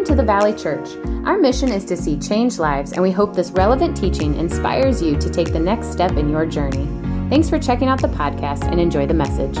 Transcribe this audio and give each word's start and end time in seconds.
Welcome 0.00 0.16
to 0.16 0.22
the 0.22 0.26
Valley 0.26 0.54
Church. 0.54 0.96
Our 1.26 1.36
mission 1.36 1.70
is 1.70 1.84
to 1.84 1.94
see 1.94 2.18
change 2.18 2.58
lives, 2.58 2.92
and 2.92 3.02
we 3.02 3.10
hope 3.10 3.34
this 3.34 3.50
relevant 3.50 3.94
teaching 3.94 4.34
inspires 4.34 5.02
you 5.02 5.18
to 5.18 5.28
take 5.28 5.52
the 5.52 5.58
next 5.58 5.92
step 5.92 6.12
in 6.12 6.30
your 6.30 6.46
journey. 6.46 6.86
Thanks 7.28 7.50
for 7.50 7.58
checking 7.58 7.88
out 7.88 8.00
the 8.00 8.08
podcast 8.08 8.62
and 8.62 8.80
enjoy 8.80 9.06
the 9.06 9.12
message. 9.12 9.56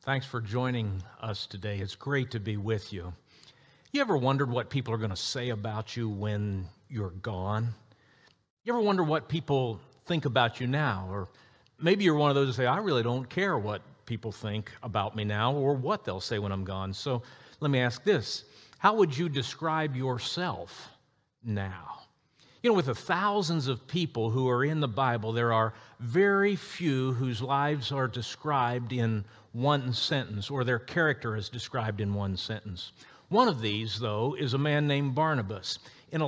Thanks 0.00 0.26
for 0.26 0.40
joining 0.40 1.04
us 1.20 1.46
today. 1.46 1.78
It's 1.78 1.94
great 1.94 2.32
to 2.32 2.40
be 2.40 2.56
with 2.56 2.92
you. 2.92 3.12
You 3.92 4.00
ever 4.00 4.16
wondered 4.16 4.50
what 4.50 4.68
people 4.68 4.92
are 4.92 4.98
going 4.98 5.10
to 5.10 5.16
say 5.16 5.50
about 5.50 5.96
you 5.96 6.08
when 6.08 6.66
you're 6.88 7.10
gone? 7.10 7.72
You 8.64 8.72
ever 8.72 8.82
wonder 8.82 9.04
what 9.04 9.28
people 9.28 9.78
think 10.06 10.24
about 10.24 10.58
you 10.58 10.66
now? 10.66 11.06
Or 11.08 11.28
maybe 11.78 12.02
you're 12.02 12.16
one 12.16 12.30
of 12.30 12.34
those 12.34 12.48
who 12.48 12.52
say, 12.54 12.66
I 12.66 12.78
really 12.78 13.04
don't 13.04 13.30
care 13.30 13.56
what 13.56 13.82
people 14.06 14.32
think 14.32 14.72
about 14.82 15.14
me 15.16 15.24
now 15.24 15.52
or 15.52 15.74
what 15.74 16.04
they'll 16.04 16.20
say 16.20 16.38
when 16.38 16.52
I'm 16.52 16.64
gone. 16.64 16.92
So 16.92 17.22
let 17.60 17.70
me 17.70 17.80
ask 17.80 18.02
this 18.04 18.44
How 18.78 18.94
would 18.94 19.16
you 19.16 19.28
describe 19.28 19.94
yourself 19.96 20.90
now? 21.44 22.00
You 22.62 22.70
know, 22.70 22.76
with 22.76 22.86
the 22.86 22.94
thousands 22.94 23.68
of 23.68 23.86
people 23.86 24.30
who 24.30 24.48
are 24.48 24.64
in 24.64 24.80
the 24.80 24.88
Bible, 24.88 25.32
there 25.32 25.52
are 25.52 25.74
very 26.00 26.56
few 26.56 27.12
whose 27.12 27.42
lives 27.42 27.92
are 27.92 28.08
described 28.08 28.92
in 28.92 29.24
one 29.52 29.92
sentence 29.92 30.50
or 30.50 30.64
their 30.64 30.78
character 30.78 31.36
is 31.36 31.48
described 31.48 32.00
in 32.00 32.12
one 32.12 32.36
sentence. 32.36 32.92
One 33.28 33.48
of 33.48 33.60
these, 33.60 33.98
though, 33.98 34.36
is 34.38 34.54
a 34.54 34.58
man 34.58 34.86
named 34.86 35.14
Barnabas. 35.14 35.78
In 36.12 36.22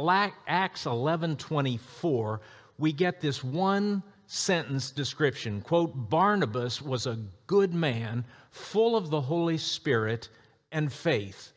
Acts 0.47 0.85
11:24, 0.85 2.41
we 2.79 2.93
get 2.93 3.21
this 3.21 3.43
one 3.43 4.03
sentence 4.29 4.91
description. 4.91 5.63
Quote, 5.63 6.11
Barnabas 6.11 6.83
was 6.83 7.07
a 7.07 7.19
good 7.47 7.73
man, 7.75 8.25
full 8.51 8.95
of 8.95 9.09
the 9.11 9.21
Holy 9.21 9.57
Spirit 9.57 10.29
and 10.71 10.93
faith. 10.93 11.53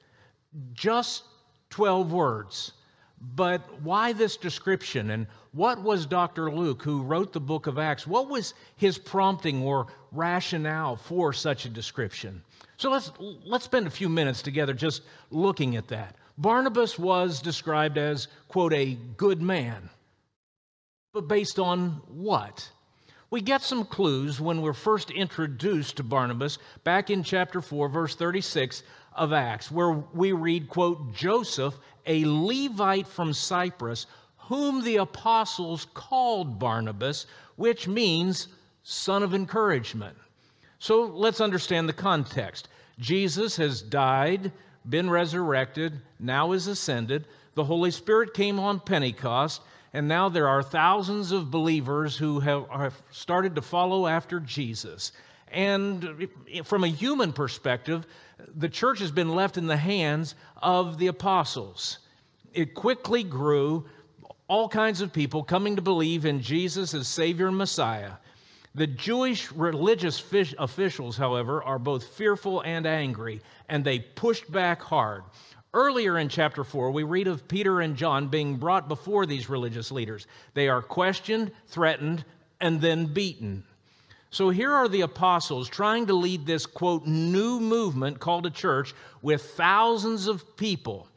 Just 0.73 1.25
12 1.69 2.11
words. 2.13 2.71
But 3.35 3.61
why 3.81 4.13
this 4.13 4.37
description? 4.37 5.11
And 5.11 5.27
what 5.51 5.81
was 5.83 6.05
Dr. 6.05 6.49
Luke, 6.49 6.81
who 6.81 7.03
wrote 7.03 7.33
the 7.33 7.41
book 7.41 7.67
of 7.67 7.77
Acts, 7.77 8.07
what 8.07 8.29
was 8.29 8.53
his 8.77 8.97
prompting 8.97 9.61
or 9.61 9.87
rationale 10.13 10.95
for 10.95 11.33
such 11.33 11.65
a 11.65 11.69
description? 11.69 12.41
So 12.77 12.89
let's, 12.89 13.11
let's 13.19 13.65
spend 13.65 13.85
a 13.85 13.91
few 13.91 14.07
minutes 14.07 14.41
together 14.41 14.73
just 14.73 15.03
looking 15.29 15.75
at 15.75 15.89
that. 15.89 16.15
Barnabas 16.37 16.97
was 16.97 17.41
described 17.41 17.97
as, 17.97 18.29
quote, 18.47 18.73
a 18.73 18.97
good 19.17 19.41
man. 19.41 19.89
But 21.13 21.27
based 21.27 21.59
on 21.59 22.01
what? 22.07 22.69
We 23.31 23.41
get 23.41 23.61
some 23.61 23.83
clues 23.83 24.39
when 24.39 24.61
we're 24.61 24.71
first 24.71 25.11
introduced 25.11 25.97
to 25.97 26.03
Barnabas 26.03 26.57
back 26.85 27.09
in 27.09 27.21
chapter 27.21 27.61
4, 27.61 27.89
verse 27.89 28.15
36 28.15 28.83
of 29.13 29.33
Acts, 29.33 29.69
where 29.69 29.91
we 29.91 30.31
read, 30.31 30.69
quote, 30.69 31.13
Joseph, 31.13 31.75
a 32.05 32.23
Levite 32.23 33.07
from 33.07 33.33
Cyprus, 33.33 34.05
whom 34.37 34.85
the 34.85 34.97
apostles 34.97 35.85
called 35.93 36.57
Barnabas, 36.57 37.25
which 37.57 37.89
means 37.89 38.47
son 38.83 39.21
of 39.21 39.33
encouragement. 39.33 40.15
So 40.79 41.03
let's 41.03 41.41
understand 41.41 41.89
the 41.89 41.93
context. 41.93 42.69
Jesus 42.99 43.57
has 43.57 43.81
died, 43.81 44.53
been 44.89 45.09
resurrected, 45.09 45.99
now 46.21 46.53
is 46.53 46.67
ascended. 46.67 47.25
The 47.55 47.65
Holy 47.65 47.91
Spirit 47.91 48.33
came 48.33 48.59
on 48.59 48.79
Pentecost 48.79 49.61
and 49.93 50.07
now 50.07 50.29
there 50.29 50.47
are 50.47 50.63
thousands 50.63 51.31
of 51.31 51.51
believers 51.51 52.15
who 52.15 52.39
have, 52.39 52.69
have 52.69 53.01
started 53.11 53.55
to 53.55 53.61
follow 53.61 54.07
after 54.07 54.39
Jesus. 54.39 55.11
And 55.49 56.29
from 56.63 56.85
a 56.85 56.87
human 56.87 57.33
perspective, 57.33 58.07
the 58.55 58.69
church 58.69 58.99
has 58.99 59.11
been 59.11 59.35
left 59.35 59.57
in 59.57 59.67
the 59.67 59.77
hands 59.77 60.35
of 60.61 60.97
the 60.97 61.07
apostles. 61.07 61.99
It 62.53 62.73
quickly 62.73 63.23
grew, 63.23 63.85
all 64.47 64.67
kinds 64.67 65.01
of 65.01 65.13
people 65.13 65.43
coming 65.43 65.77
to 65.77 65.81
believe 65.81 66.25
in 66.25 66.41
Jesus 66.41 66.93
as 66.93 67.07
Savior 67.07 67.47
and 67.47 67.57
Messiah. 67.57 68.13
The 68.75 68.87
Jewish 68.87 69.51
religious 69.51 70.23
officials, 70.57 71.17
however, 71.17 71.61
are 71.63 71.79
both 71.79 72.05
fearful 72.15 72.61
and 72.61 72.85
angry, 72.85 73.41
and 73.67 73.83
they 73.83 73.99
pushed 73.99 74.49
back 74.49 74.81
hard. 74.81 75.23
Earlier 75.73 76.17
in 76.17 76.27
chapter 76.27 76.65
4, 76.65 76.91
we 76.91 77.03
read 77.03 77.27
of 77.27 77.47
Peter 77.47 77.79
and 77.79 77.95
John 77.95 78.27
being 78.27 78.57
brought 78.57 78.89
before 78.89 79.25
these 79.25 79.49
religious 79.49 79.89
leaders. 79.89 80.27
They 80.53 80.67
are 80.67 80.81
questioned, 80.81 81.51
threatened, 81.67 82.25
and 82.59 82.81
then 82.81 83.05
beaten. 83.05 83.63
So 84.31 84.49
here 84.49 84.71
are 84.71 84.89
the 84.89 85.01
apostles 85.01 85.69
trying 85.69 86.07
to 86.07 86.13
lead 86.13 86.45
this, 86.45 86.65
quote, 86.65 87.05
new 87.05 87.59
movement 87.59 88.19
called 88.19 88.45
a 88.45 88.49
church 88.49 88.93
with 89.21 89.41
thousands 89.41 90.27
of 90.27 90.57
people 90.57 91.07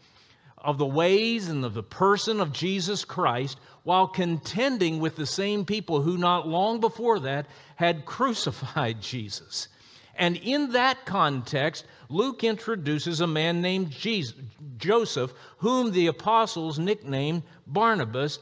of 0.59 0.79
the 0.79 0.87
ways 0.87 1.49
and 1.49 1.65
of 1.65 1.75
the 1.75 1.83
person 1.83 2.41
of 2.41 2.53
Jesus 2.53 3.05
Christ 3.05 3.59
while 3.83 4.09
contending 4.09 4.99
with 4.99 5.15
the 5.17 5.27
same 5.27 5.65
people 5.65 6.01
who 6.01 6.17
not 6.17 6.49
long 6.49 6.81
before 6.81 7.21
that 7.21 7.47
had 7.77 8.07
crucified 8.07 9.01
Jesus. 9.01 9.69
And 10.17 10.37
in 10.37 10.73
that 10.73 11.05
context, 11.05 11.85
Luke 12.09 12.45
introduces 12.45 13.21
a 13.21 13.27
man 13.27 13.61
named 13.61 13.91
Jesus, 13.91 14.35
Joseph, 14.77 15.33
whom 15.59 15.93
the 15.93 16.09
apostles 16.09 16.79
nicknamed 16.79 17.43
Barnabas, 17.67 18.39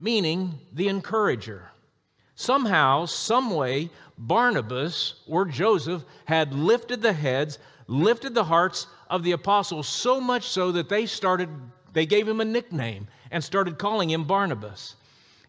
meaning 0.00 0.58
the 0.72 0.88
encourager. 0.88 1.70
Somehow, 2.34 3.04
someway, 3.04 3.90
Barnabas 4.16 5.22
or 5.26 5.44
Joseph 5.44 6.04
had 6.24 6.52
lifted 6.52 7.02
the 7.02 7.12
heads, 7.12 7.58
lifted 7.88 8.34
the 8.34 8.44
hearts 8.44 8.86
of 9.10 9.24
the 9.24 9.32
apostles 9.32 9.88
so 9.88 10.20
much 10.20 10.44
so 10.44 10.70
that 10.72 10.88
they 10.88 11.06
started, 11.06 11.48
they 11.92 12.06
gave 12.06 12.28
him 12.28 12.40
a 12.40 12.44
nickname 12.44 13.08
and 13.30 13.42
started 13.42 13.78
calling 13.78 14.10
him 14.10 14.24
Barnabas. 14.24 14.96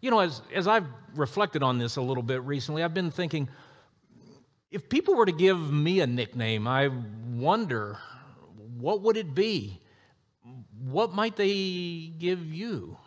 You 0.01 0.11
know, 0.11 0.19
as, 0.19 0.41
as 0.53 0.67
I've 0.67 0.87
reflected 1.15 1.61
on 1.61 1.77
this 1.77 1.97
a 1.97 2.01
little 2.01 2.23
bit 2.23 2.41
recently, 2.43 2.83
I've 2.83 2.93
been 2.93 3.11
thinking, 3.11 3.49
if 4.71 4.87
people 4.89 5.15
were 5.15 5.25
to 5.25 5.31
give 5.31 5.71
me 5.71 5.99
a 5.99 6.07
nickname, 6.07 6.67
I 6.67 6.89
wonder 7.33 7.97
what 8.77 9.01
would 9.01 9.17
it 9.17 9.33
be? 9.33 9.79
What 10.83 11.13
might 11.13 11.35
they 11.35 12.11
give 12.17 12.53
you? 12.53 12.97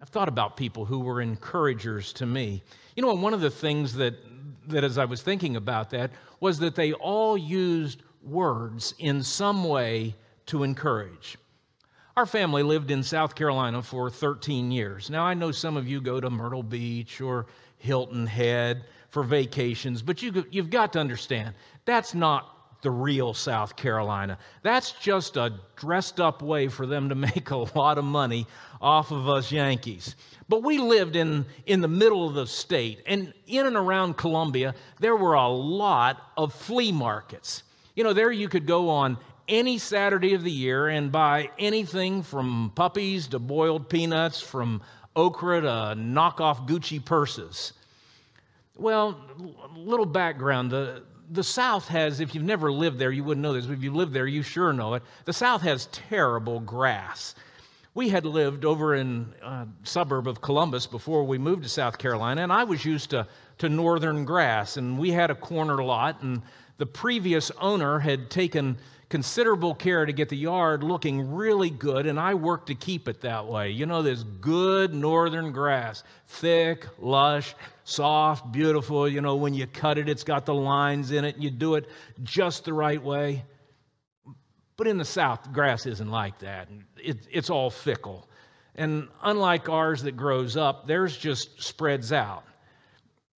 I've 0.00 0.08
thought 0.08 0.28
about 0.28 0.56
people 0.56 0.84
who 0.84 1.00
were 1.00 1.20
encouragers 1.20 2.12
to 2.14 2.26
me. 2.26 2.62
You 2.96 3.02
know, 3.02 3.14
one 3.14 3.34
of 3.34 3.40
the 3.40 3.50
things 3.50 3.94
that, 3.94 4.14
that 4.68 4.84
as 4.84 4.98
I 4.98 5.04
was 5.04 5.22
thinking 5.22 5.56
about 5.56 5.90
that 5.90 6.10
was 6.40 6.58
that 6.58 6.74
they 6.74 6.92
all 6.94 7.36
used 7.36 8.02
words 8.22 8.94
in 8.98 9.22
some 9.22 9.64
way 9.64 10.14
to 10.46 10.64
encourage. 10.64 11.38
Our 12.16 12.26
family 12.26 12.62
lived 12.62 12.90
in 12.90 13.02
South 13.02 13.34
Carolina 13.34 13.82
for 13.82 14.10
13 14.10 14.70
years. 14.70 15.10
Now, 15.10 15.24
I 15.24 15.34
know 15.34 15.52
some 15.52 15.76
of 15.76 15.86
you 15.86 16.00
go 16.00 16.20
to 16.20 16.30
Myrtle 16.30 16.62
Beach 16.62 17.20
or 17.20 17.46
Hilton 17.78 18.26
Head 18.26 18.84
for 19.16 19.22
vacations, 19.22 20.02
but 20.02 20.20
you, 20.20 20.44
you've 20.50 20.68
got 20.68 20.92
to 20.92 20.98
understand 20.98 21.54
that's 21.86 22.14
not 22.14 22.82
the 22.82 22.90
real 22.90 23.32
South 23.32 23.74
Carolina. 23.74 24.36
That's 24.62 24.92
just 24.92 25.38
a 25.38 25.54
dressed 25.74 26.20
up 26.20 26.42
way 26.42 26.68
for 26.68 26.84
them 26.84 27.08
to 27.08 27.14
make 27.30 27.48
a 27.48 27.56
lot 27.56 27.96
of 27.96 28.04
money 28.04 28.46
off 28.78 29.12
of 29.12 29.26
us 29.26 29.50
Yankees. 29.50 30.16
But 30.50 30.64
we 30.64 30.76
lived 30.76 31.16
in, 31.16 31.46
in 31.64 31.80
the 31.80 31.88
middle 31.88 32.28
of 32.28 32.34
the 32.34 32.46
state, 32.46 33.04
and 33.06 33.32
in 33.46 33.66
and 33.66 33.74
around 33.74 34.18
Columbia, 34.18 34.74
there 35.00 35.16
were 35.16 35.32
a 35.32 35.48
lot 35.48 36.22
of 36.36 36.52
flea 36.52 36.92
markets. 36.92 37.62
You 37.94 38.04
know, 38.04 38.12
there 38.12 38.30
you 38.30 38.50
could 38.50 38.66
go 38.66 38.90
on 38.90 39.16
any 39.48 39.78
Saturday 39.78 40.34
of 40.34 40.44
the 40.44 40.52
year 40.52 40.88
and 40.88 41.10
buy 41.10 41.48
anything 41.58 42.22
from 42.22 42.70
puppies 42.74 43.28
to 43.28 43.38
boiled 43.38 43.88
peanuts, 43.88 44.42
from 44.42 44.82
okra 45.16 45.62
to 45.62 45.94
knockoff 45.96 46.68
Gucci 46.68 47.02
purses. 47.02 47.72
Well, 48.76 49.18
a 49.74 49.78
little 49.78 50.06
background. 50.06 50.70
The, 50.70 51.02
the 51.30 51.42
South 51.42 51.88
has, 51.88 52.20
if 52.20 52.34
you've 52.34 52.44
never 52.44 52.70
lived 52.70 52.98
there, 52.98 53.10
you 53.10 53.24
wouldn't 53.24 53.42
know 53.42 53.54
this. 53.54 53.66
but 53.66 53.72
If 53.72 53.82
you 53.82 53.92
live 53.92 54.12
there, 54.12 54.26
you 54.26 54.42
sure 54.42 54.72
know 54.72 54.94
it. 54.94 55.02
The 55.24 55.32
South 55.32 55.62
has 55.62 55.86
terrible 55.86 56.60
grass. 56.60 57.34
We 57.94 58.10
had 58.10 58.26
lived 58.26 58.66
over 58.66 58.94
in 58.94 59.32
a 59.42 59.66
suburb 59.82 60.28
of 60.28 60.42
Columbus 60.42 60.86
before 60.86 61.24
we 61.24 61.38
moved 61.38 61.62
to 61.62 61.68
South 61.70 61.96
Carolina, 61.96 62.42
and 62.42 62.52
I 62.52 62.64
was 62.64 62.84
used 62.84 63.10
to, 63.10 63.26
to 63.58 63.70
northern 63.70 64.26
grass. 64.26 64.76
And 64.76 64.98
we 64.98 65.10
had 65.10 65.30
a 65.30 65.34
corner 65.34 65.82
lot, 65.82 66.20
and 66.20 66.42
the 66.76 66.84
previous 66.84 67.50
owner 67.52 67.98
had 67.98 68.28
taken 68.28 68.76
considerable 69.08 69.74
care 69.74 70.04
to 70.04 70.12
get 70.12 70.28
the 70.28 70.36
yard 70.36 70.82
looking 70.82 71.32
really 71.34 71.70
good, 71.70 72.06
and 72.06 72.18
I 72.18 72.34
work 72.34 72.66
to 72.66 72.74
keep 72.74 73.08
it 73.08 73.20
that 73.20 73.46
way. 73.46 73.70
You 73.70 73.86
know, 73.86 74.02
this 74.02 74.24
good 74.40 74.94
northern 74.94 75.52
grass, 75.52 76.02
thick, 76.26 76.86
lush, 76.98 77.54
soft, 77.84 78.50
beautiful. 78.50 79.08
You 79.08 79.20
know, 79.20 79.36
when 79.36 79.54
you 79.54 79.66
cut 79.66 79.98
it, 79.98 80.08
it's 80.08 80.24
got 80.24 80.44
the 80.44 80.54
lines 80.54 81.12
in 81.12 81.24
it, 81.24 81.36
and 81.36 81.44
you 81.44 81.50
do 81.50 81.76
it 81.76 81.88
just 82.22 82.64
the 82.64 82.72
right 82.72 83.02
way. 83.02 83.44
But 84.76 84.86
in 84.86 84.98
the 84.98 85.04
South, 85.04 85.52
grass 85.52 85.86
isn't 85.86 86.10
like 86.10 86.38
that. 86.40 86.68
It, 87.02 87.26
it's 87.30 87.48
all 87.48 87.70
fickle. 87.70 88.28
And 88.74 89.08
unlike 89.22 89.68
ours 89.68 90.02
that 90.02 90.16
grows 90.16 90.56
up, 90.56 90.86
theirs 90.86 91.16
just 91.16 91.62
spreads 91.62 92.12
out. 92.12 92.44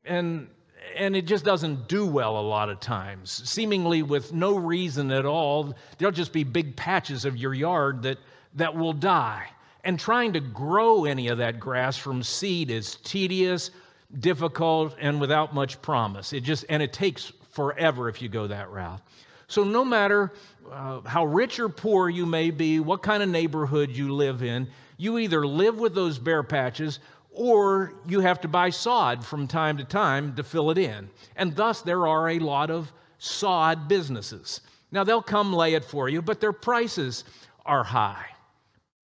And 0.05 0.49
and 0.95 1.17
it 1.17 1.27
just 1.27 1.45
doesn't 1.45 1.89
do 1.89 2.07
well 2.07 2.39
a 2.39 2.43
lot 2.43 2.69
of 2.69 2.81
times, 2.81 3.43
seemingly 3.49 4.03
with 4.03 4.33
no 4.33 4.57
reason 4.57 5.11
at 5.11 5.27
all. 5.27 5.75
There'll 5.99 6.13
just 6.13 6.33
be 6.33 6.45
big 6.45 6.77
patches 6.77 7.25
of 7.25 7.37
your 7.37 7.55
yard 7.55 8.03
that, 8.03 8.19
that 8.55 8.75
will 8.75 8.93
die. 8.93 9.47
And 9.85 9.99
trying 9.99 10.33
to 10.33 10.41
grow 10.41 11.05
any 11.05 11.29
of 11.29 11.39
that 11.39 11.61
grass 11.61 11.97
from 11.97 12.23
seed 12.23 12.71
is 12.71 12.97
tedious, 13.05 13.71
difficult, 14.19 14.97
and 15.01 15.21
without 15.21 15.55
much 15.55 15.81
promise. 15.83 16.33
It 16.33 16.41
just, 16.41 16.65
and 16.69 16.83
it 16.83 16.93
takes 16.93 17.33
forever 17.51 18.09
if 18.09 18.21
you 18.21 18.29
go 18.29 18.47
that 18.47 18.71
route. 18.71 19.01
So, 19.49 19.63
no 19.63 19.85
matter 19.85 20.33
uh, 20.73 21.01
how 21.03 21.25
rich 21.25 21.61
or 21.61 21.69
poor 21.69 22.09
you 22.09 22.27
may 22.27 22.51
be, 22.51 22.81
what 22.81 23.03
kind 23.03 23.23
of 23.23 23.29
neighborhood 23.29 23.91
you 23.91 24.13
live 24.13 24.43
in, 24.43 24.67
you 24.97 25.19
either 25.19 25.47
live 25.47 25.79
with 25.79 25.95
those 25.95 26.19
bare 26.19 26.43
patches 26.43 26.99
or 27.37 27.93
you 28.09 28.21
have 28.21 28.41
to 28.41 28.49
buy 28.49 28.71
sod 28.71 29.23
from 29.25 29.47
time 29.47 29.77
to 29.77 29.85
time 29.85 30.35
to 30.35 30.43
fill 30.43 30.71
it 30.71 30.79
in. 30.79 31.11
And 31.37 31.55
thus, 31.55 31.83
there 31.83 32.07
are 32.07 32.31
a 32.31 32.39
lot 32.39 32.71
of 32.71 32.91
sod 33.19 33.89
businesses. 33.89 34.63
Now, 34.91 35.05
they'll 35.05 35.21
come 35.21 35.53
lay 35.53 35.75
it 35.75 35.85
for 35.85 36.09
you, 36.09 36.23
but 36.23 36.41
their 36.41 36.55
prices 36.55 37.25
are 37.67 37.85
high. 37.85 38.27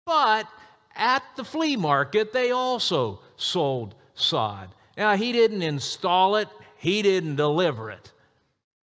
But 0.06 0.46
at 0.94 1.24
the 1.34 1.44
flea 1.44 1.74
market, 1.76 2.32
they 2.32 2.52
also 2.52 3.20
sold 3.34 3.96
sod. 4.14 4.68
Now, 4.96 5.16
he 5.16 5.32
didn't 5.32 5.62
install 5.62 6.36
it, 6.36 6.48
he 6.76 7.02
didn't 7.02 7.34
deliver 7.34 7.90
it. 7.90 8.12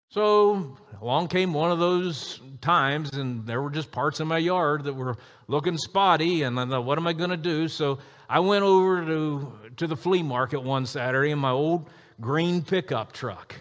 So 0.09 0.75
along 1.01 1.27
came 1.27 1.53
one 1.53 1.71
of 1.71 1.77
those 1.77 2.39
times, 2.61 3.11
and 3.11 3.45
there 3.45 3.61
were 3.61 3.69
just 3.69 3.91
parts 3.91 4.19
of 4.19 4.27
my 4.27 4.39
yard 4.39 4.85
that 4.85 4.93
were 4.93 5.17
looking 5.47 5.77
spotty, 5.77 6.41
and 6.43 6.59
I 6.59 6.65
thought, 6.65 6.85
what 6.85 6.97
am 6.97 7.05
I 7.05 7.13
going 7.13 7.29
to 7.29 7.37
do? 7.37 7.67
So 7.67 7.99
I 8.29 8.39
went 8.39 8.63
over 8.63 9.05
to, 9.05 9.53
to 9.77 9.87
the 9.87 9.95
flea 9.95 10.23
market 10.23 10.61
one 10.61 10.85
Saturday 10.85 11.31
in 11.31 11.39
my 11.39 11.51
old 11.51 11.89
green 12.21 12.61
pickup 12.61 13.11
truck. 13.11 13.55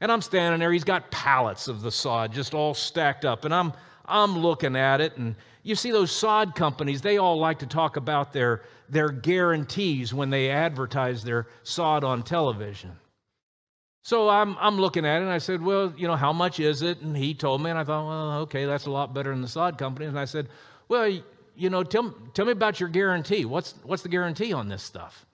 And 0.00 0.12
I'm 0.12 0.22
standing 0.22 0.60
there, 0.60 0.72
he's 0.72 0.84
got 0.84 1.10
pallets 1.10 1.68
of 1.68 1.82
the 1.82 1.90
sod 1.90 2.32
just 2.32 2.54
all 2.54 2.74
stacked 2.74 3.24
up, 3.24 3.44
and 3.44 3.54
I'm, 3.54 3.72
I'm 4.04 4.38
looking 4.38 4.76
at 4.76 5.00
it, 5.00 5.16
and 5.16 5.34
you 5.62 5.74
see 5.74 5.90
those 5.90 6.12
sod 6.12 6.54
companies, 6.54 7.00
they 7.02 7.18
all 7.18 7.38
like 7.38 7.58
to 7.60 7.66
talk 7.66 7.96
about 7.96 8.32
their, 8.32 8.62
their 8.88 9.08
guarantees 9.08 10.14
when 10.14 10.30
they 10.30 10.50
advertise 10.50 11.24
their 11.24 11.48
sod 11.64 12.04
on 12.04 12.22
television. 12.22 12.92
So 14.06 14.28
I'm, 14.28 14.56
I'm 14.60 14.78
looking 14.78 15.04
at 15.04 15.16
it 15.16 15.22
and 15.22 15.32
I 15.32 15.38
said, 15.38 15.60
Well, 15.60 15.92
you 15.96 16.06
know, 16.06 16.14
how 16.14 16.32
much 16.32 16.60
is 16.60 16.82
it? 16.82 17.00
And 17.00 17.16
he 17.16 17.34
told 17.34 17.60
me, 17.60 17.70
and 17.70 17.78
I 17.80 17.82
thought, 17.82 18.06
Well, 18.06 18.38
okay, 18.42 18.64
that's 18.64 18.86
a 18.86 18.90
lot 18.92 19.12
better 19.12 19.30
than 19.30 19.42
the 19.42 19.48
sod 19.48 19.78
company. 19.78 20.06
And 20.06 20.16
I 20.16 20.26
said, 20.26 20.46
Well, 20.86 21.18
you 21.56 21.70
know, 21.70 21.82
tell, 21.82 22.14
tell 22.34 22.46
me 22.46 22.52
about 22.52 22.80
your 22.80 22.88
guarantee. 22.88 23.44
What's, 23.44 23.74
what's 23.82 24.02
the 24.02 24.08
guarantee 24.08 24.52
on 24.52 24.68
this 24.68 24.82
stuff? 24.82 25.26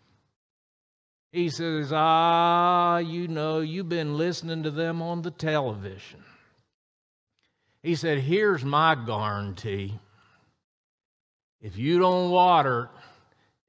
He 1.33 1.49
says, 1.49 1.93
Ah, 1.95 2.99
you 2.99 3.27
know, 3.27 3.61
you've 3.61 3.89
been 3.89 4.19
listening 4.19 4.63
to 4.65 4.71
them 4.71 5.01
on 5.01 5.23
the 5.23 5.31
television. 5.31 6.23
He 7.83 7.95
said, 7.95 8.19
Here's 8.19 8.65
my 8.65 8.95
guarantee. 8.95 9.99
If 11.61 11.79
you 11.79 11.99
don't 11.99 12.31
water, 12.31 12.91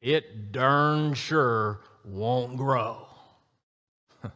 it 0.01 0.51
darn 0.51 1.13
sure 1.13 1.79
won't 2.03 2.57
grow. 2.57 3.07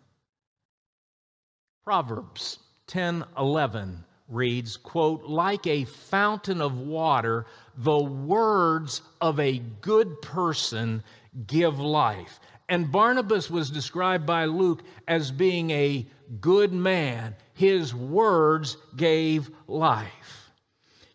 Proverbs 1.84 2.60
10 2.88 3.26
11 3.38 4.06
reads, 4.30 4.78
quote, 4.78 5.24
like 5.24 5.68
a 5.68 5.86
fountain 5.86 6.62
of 6.62 6.80
water, 6.80 7.46
the 7.78 8.04
words 8.04 9.02
of 9.22 9.40
a 9.40 9.60
good 9.82 10.22
person 10.22 11.04
give 11.46 11.80
life. 11.80 12.40
And 12.70 12.92
Barnabas 12.92 13.50
was 13.50 13.70
described 13.70 14.26
by 14.26 14.46
Luke 14.46 14.84
as 15.08 15.32
being 15.32 15.72
a 15.72 16.06
good 16.42 16.74
man. 16.74 17.36
His 17.54 17.94
words 17.96 18.78
gave 18.96 19.50
life. 19.68 20.52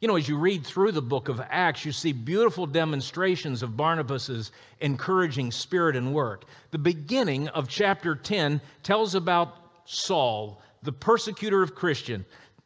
You 0.00 0.08
know, 0.08 0.16
as 0.16 0.28
you 0.28 0.36
read 0.36 0.66
through 0.66 0.92
the 0.92 1.02
book 1.02 1.28
of 1.28 1.40
Acts, 1.48 1.84
you 1.84 1.92
see 1.92 2.12
beautiful 2.12 2.66
demonstrations 2.66 3.62
of 3.62 3.76
Barnabas's 3.76 4.50
encouraging 4.80 5.52
spirit 5.52 5.94
and 5.94 6.12
work. 6.12 6.46
The 6.72 6.78
beginning 6.78 7.48
of 7.48 7.68
chapter 7.68 8.16
10 8.16 8.60
tells 8.82 9.14
about 9.14 9.58
Saul, 9.84 10.60
the 10.82 10.92
persecutor 10.92 11.62
of 11.62 11.76
Christian, 11.76 12.24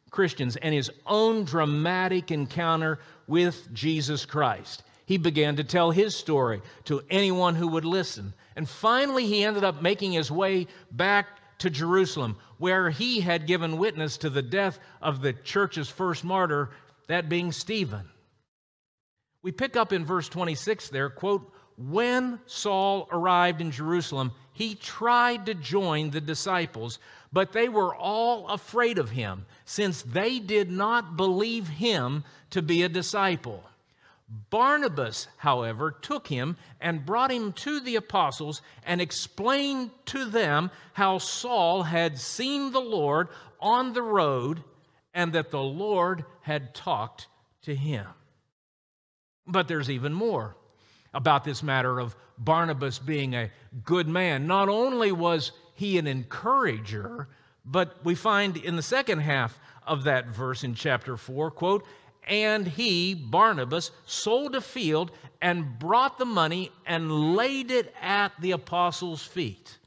Christians, 0.09 0.55
and 0.55 0.73
his 0.73 0.89
own 1.05 1.43
dramatic 1.43 2.31
encounter 2.31 2.99
with 3.27 3.71
Jesus 3.73 4.25
Christ. 4.25 4.83
He 5.05 5.17
began 5.17 5.55
to 5.55 5.63
tell 5.63 5.91
his 5.91 6.15
story 6.15 6.61
to 6.85 7.01
anyone 7.09 7.55
who 7.55 7.67
would 7.69 7.85
listen. 7.85 8.33
And 8.55 8.67
finally, 8.67 9.25
he 9.25 9.43
ended 9.43 9.63
up 9.63 9.81
making 9.81 10.13
his 10.13 10.31
way 10.31 10.67
back 10.91 11.27
to 11.59 11.69
Jerusalem, 11.69 12.37
where 12.57 12.89
he 12.89 13.19
had 13.19 13.47
given 13.47 13.77
witness 13.77 14.17
to 14.17 14.29
the 14.29 14.41
death 14.41 14.79
of 15.01 15.21
the 15.21 15.33
church's 15.33 15.89
first 15.89 16.23
martyr, 16.23 16.69
that 17.07 17.29
being 17.29 17.51
Stephen. 17.51 18.09
We 19.41 19.51
pick 19.51 19.75
up 19.75 19.93
in 19.93 20.05
verse 20.05 20.27
26 20.29 20.89
there, 20.89 21.09
quote, 21.09 21.53
when 21.77 22.39
Saul 22.47 23.07
arrived 23.11 23.61
in 23.61 23.71
Jerusalem, 23.71 24.31
he 24.57 24.73
tried 24.73 25.45
to 25.45 25.53
join 25.53 26.09
the 26.09 26.19
disciples, 26.19 26.97
but 27.31 27.51
they 27.51 27.69
were 27.69 27.95
all 27.95 28.47
afraid 28.47 28.97
of 28.97 29.11
him, 29.11 29.45
since 29.65 30.01
they 30.01 30.39
did 30.39 30.71
not 30.71 31.15
believe 31.15 31.67
him 31.67 32.23
to 32.49 32.63
be 32.63 32.81
a 32.81 32.89
disciple. 32.89 33.63
Barnabas, 34.49 35.27
however, 35.37 35.91
took 35.91 36.27
him 36.27 36.57
and 36.81 37.05
brought 37.05 37.31
him 37.31 37.53
to 37.53 37.79
the 37.79 37.97
apostles 37.97 38.63
and 38.83 38.99
explained 38.99 39.91
to 40.07 40.25
them 40.25 40.71
how 40.93 41.19
Saul 41.19 41.83
had 41.83 42.17
seen 42.17 42.71
the 42.71 42.81
Lord 42.81 43.27
on 43.59 43.93
the 43.93 44.01
road 44.01 44.63
and 45.13 45.33
that 45.33 45.51
the 45.51 45.61
Lord 45.61 46.25
had 46.41 46.73
talked 46.73 47.27
to 47.61 47.75
him. 47.75 48.07
But 49.45 49.67
there's 49.67 49.91
even 49.91 50.15
more 50.15 50.55
about 51.13 51.43
this 51.43 51.63
matter 51.63 51.99
of 51.99 52.15
Barnabas 52.37 52.99
being 52.99 53.35
a 53.35 53.51
good 53.83 54.07
man. 54.07 54.47
Not 54.47 54.69
only 54.69 55.11
was 55.11 55.51
he 55.73 55.97
an 55.97 56.07
encourager, 56.07 57.27
but 57.65 58.03
we 58.03 58.15
find 58.15 58.57
in 58.57 58.75
the 58.75 58.81
second 58.81 59.19
half 59.19 59.59
of 59.85 60.03
that 60.03 60.27
verse 60.27 60.63
in 60.63 60.75
chapter 60.75 61.17
4, 61.17 61.51
quote, 61.51 61.85
and 62.27 62.67
he, 62.67 63.13
Barnabas, 63.13 63.91
sold 64.05 64.55
a 64.55 64.61
field 64.61 65.11
and 65.41 65.79
brought 65.79 66.17
the 66.17 66.25
money 66.25 66.71
and 66.85 67.35
laid 67.35 67.71
it 67.71 67.93
at 68.01 68.33
the 68.41 68.51
apostles' 68.51 69.23
feet. 69.23 69.77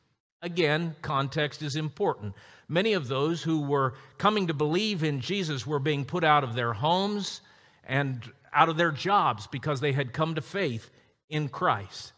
Again, 0.43 0.97
context 1.02 1.62
is 1.62 1.76
important. 1.76 2.35
Many 2.68 2.95
of 2.95 3.09
those 3.09 3.42
who 3.42 3.61
were 3.61 3.95
coming 4.16 4.47
to 4.47 4.54
believe 4.54 5.04
in 5.04 5.21
Jesus 5.21 5.66
were 5.66 5.78
being 5.78 6.04
put 6.04 6.25
out 6.25 6.45
of 6.45 6.54
their 6.54 6.73
homes 6.73 7.42
and 7.85 8.23
out 8.54 8.68
of 8.68 8.76
their 8.76 8.92
jobs 8.92 9.47
because 9.49 9.80
they 9.80 9.92
had 9.92 10.12
come 10.12 10.35
to 10.35 10.40
faith 10.40 10.90
in 11.30 11.49
Christ. 11.49 12.12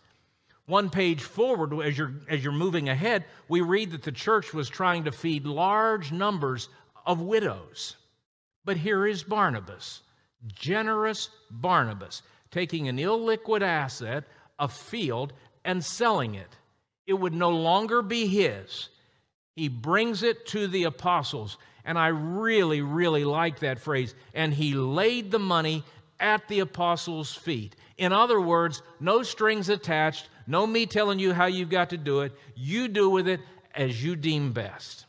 One 0.67 0.91
page 0.91 1.23
forward, 1.23 1.73
as 1.85 1.97
you're, 1.97 2.13
as 2.29 2.43
you're 2.43 2.53
moving 2.53 2.89
ahead, 2.89 3.25
we 3.49 3.61
read 3.61 3.93
that 3.93 4.03
the 4.03 4.13
church 4.13 4.55
was 4.55 4.69
trying 4.69 5.05
to 5.05 5.13
feed 5.13 5.45
large 5.45 6.13
numbers 6.13 6.69
of 7.05 7.21
widows. 7.21 7.97
But 8.65 8.77
here 8.77 9.07
is 9.07 9.23
Barnabas, 9.23 10.03
generous 10.47 11.29
Barnabas, 11.51 12.23
taking 12.51 12.89
an 12.89 12.97
illiquid 12.97 13.63
asset, 13.63 14.25
a 14.59 14.69
field, 14.69 15.33
and 15.65 15.85
selling 15.85 16.37
it. 16.37 16.57
It 17.07 17.15
would 17.15 17.35
no 17.35 17.51
longer 17.51 18.03
be 18.03 18.27
his. 18.27 18.89
He 19.57 19.69
brings 19.69 20.23
it 20.23 20.47
to 20.49 20.69
the 20.69 20.85
apostles. 20.85 21.59
And 21.85 21.99
I 21.99 22.09
really, 22.09 22.81
really 22.81 23.25
like 23.25 23.59
that 23.61 23.81
phrase. 23.81 24.15
And 24.35 24.55
he 24.55 24.75
laid 24.75 25.31
the 25.31 25.41
money 25.41 25.83
at 26.23 26.47
the 26.49 26.61
apostles' 26.61 27.35
feet. 27.35 27.77
In 27.99 28.13
other 28.13 28.41
words, 28.41 28.81
no 29.01 29.23
strings 29.23 29.69
attached, 29.69 30.31
no 30.47 30.67
me 30.67 30.87
telling 30.87 31.19
you 31.19 31.35
how 31.35 31.47
you've 31.47 31.69
got 31.69 31.91
to 31.91 31.99
do 31.99 32.21
it. 32.21 32.33
You 32.55 32.89
do 32.89 33.11
with 33.11 33.29
it 33.29 33.41
as 33.75 34.03
you 34.03 34.17
deem 34.17 34.53
best. 34.53 35.05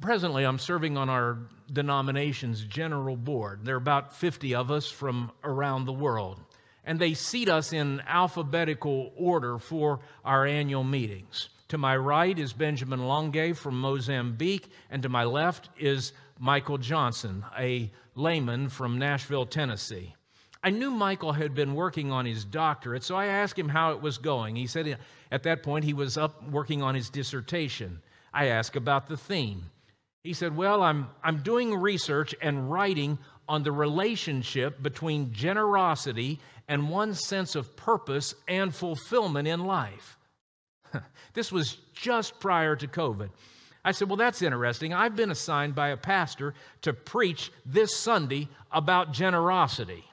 Presently, 0.00 0.44
I'm 0.44 0.58
serving 0.58 0.96
on 0.96 1.10
our 1.10 1.38
denomination's 1.70 2.64
general 2.64 3.16
board. 3.16 3.64
There 3.64 3.74
are 3.74 3.78
about 3.78 4.16
50 4.16 4.54
of 4.54 4.70
us 4.70 4.90
from 4.90 5.30
around 5.44 5.84
the 5.84 5.92
world, 5.92 6.40
and 6.84 6.98
they 6.98 7.12
seat 7.12 7.48
us 7.48 7.72
in 7.72 8.00
alphabetical 8.06 9.12
order 9.16 9.58
for 9.58 10.00
our 10.24 10.46
annual 10.46 10.84
meetings. 10.84 11.50
To 11.68 11.78
my 11.78 11.96
right 11.96 12.36
is 12.36 12.52
Benjamin 12.52 13.06
Longue 13.06 13.54
from 13.54 13.80
Mozambique, 13.80 14.72
and 14.90 15.02
to 15.02 15.08
my 15.08 15.24
left 15.24 15.68
is 15.78 16.12
Michael 16.42 16.78
Johnson, 16.78 17.44
a 17.58 17.90
layman 18.14 18.70
from 18.70 18.98
Nashville, 18.98 19.44
Tennessee. 19.44 20.14
I 20.62 20.70
knew 20.70 20.90
Michael 20.90 21.32
had 21.32 21.54
been 21.54 21.74
working 21.74 22.10
on 22.10 22.24
his 22.24 22.46
doctorate, 22.46 23.04
so 23.04 23.14
I 23.14 23.26
asked 23.26 23.58
him 23.58 23.68
how 23.68 23.92
it 23.92 24.00
was 24.00 24.16
going. 24.16 24.56
He 24.56 24.66
said 24.66 24.98
at 25.30 25.42
that 25.42 25.62
point 25.62 25.84
he 25.84 25.92
was 25.92 26.16
up 26.16 26.42
working 26.50 26.82
on 26.82 26.94
his 26.94 27.10
dissertation. 27.10 28.00
I 28.32 28.46
asked 28.46 28.76
about 28.76 29.06
the 29.06 29.18
theme. 29.18 29.64
He 30.24 30.32
said, 30.32 30.56
Well, 30.56 30.82
I'm, 30.82 31.08
I'm 31.22 31.42
doing 31.42 31.74
research 31.74 32.34
and 32.40 32.70
writing 32.70 33.18
on 33.46 33.62
the 33.62 33.72
relationship 33.72 34.82
between 34.82 35.32
generosity 35.32 36.40
and 36.68 36.88
one's 36.88 37.26
sense 37.26 37.54
of 37.54 37.76
purpose 37.76 38.34
and 38.48 38.74
fulfillment 38.74 39.46
in 39.46 39.64
life. 39.64 40.16
this 41.34 41.52
was 41.52 41.76
just 41.92 42.40
prior 42.40 42.76
to 42.76 42.86
COVID. 42.86 43.28
I 43.84 43.92
said, 43.92 44.08
Well, 44.08 44.16
that's 44.16 44.42
interesting. 44.42 44.92
I've 44.92 45.16
been 45.16 45.30
assigned 45.30 45.74
by 45.74 45.88
a 45.88 45.96
pastor 45.96 46.54
to 46.82 46.92
preach 46.92 47.50
this 47.64 47.94
Sunday 47.94 48.48
about 48.70 49.12
generosity. 49.12 50.04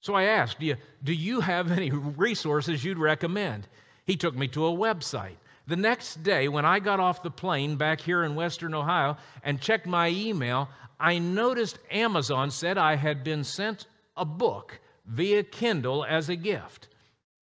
So 0.00 0.14
I 0.14 0.24
asked, 0.24 0.60
Do 0.60 0.66
you, 0.66 0.76
do 1.02 1.12
you 1.12 1.40
have 1.40 1.70
any 1.70 1.90
resources 1.90 2.84
you'd 2.84 2.98
recommend? 2.98 3.66
He 4.06 4.16
took 4.16 4.36
me 4.36 4.48
to 4.48 4.66
a 4.66 4.72
website. 4.72 5.36
The 5.66 5.76
next 5.76 6.22
day, 6.22 6.48
when 6.48 6.66
I 6.66 6.78
got 6.78 7.00
off 7.00 7.22
the 7.22 7.30
plane 7.30 7.76
back 7.76 8.00
here 8.00 8.22
in 8.22 8.34
Western 8.34 8.74
Ohio 8.74 9.16
and 9.42 9.60
checked 9.60 9.86
my 9.86 10.08
email, 10.08 10.68
I 11.00 11.18
noticed 11.18 11.78
Amazon 11.90 12.50
said 12.50 12.76
I 12.76 12.96
had 12.96 13.24
been 13.24 13.44
sent 13.44 13.86
a 14.16 14.26
book 14.26 14.78
via 15.06 15.42
Kindle 15.42 16.04
as 16.04 16.28
a 16.28 16.36
gift. 16.36 16.88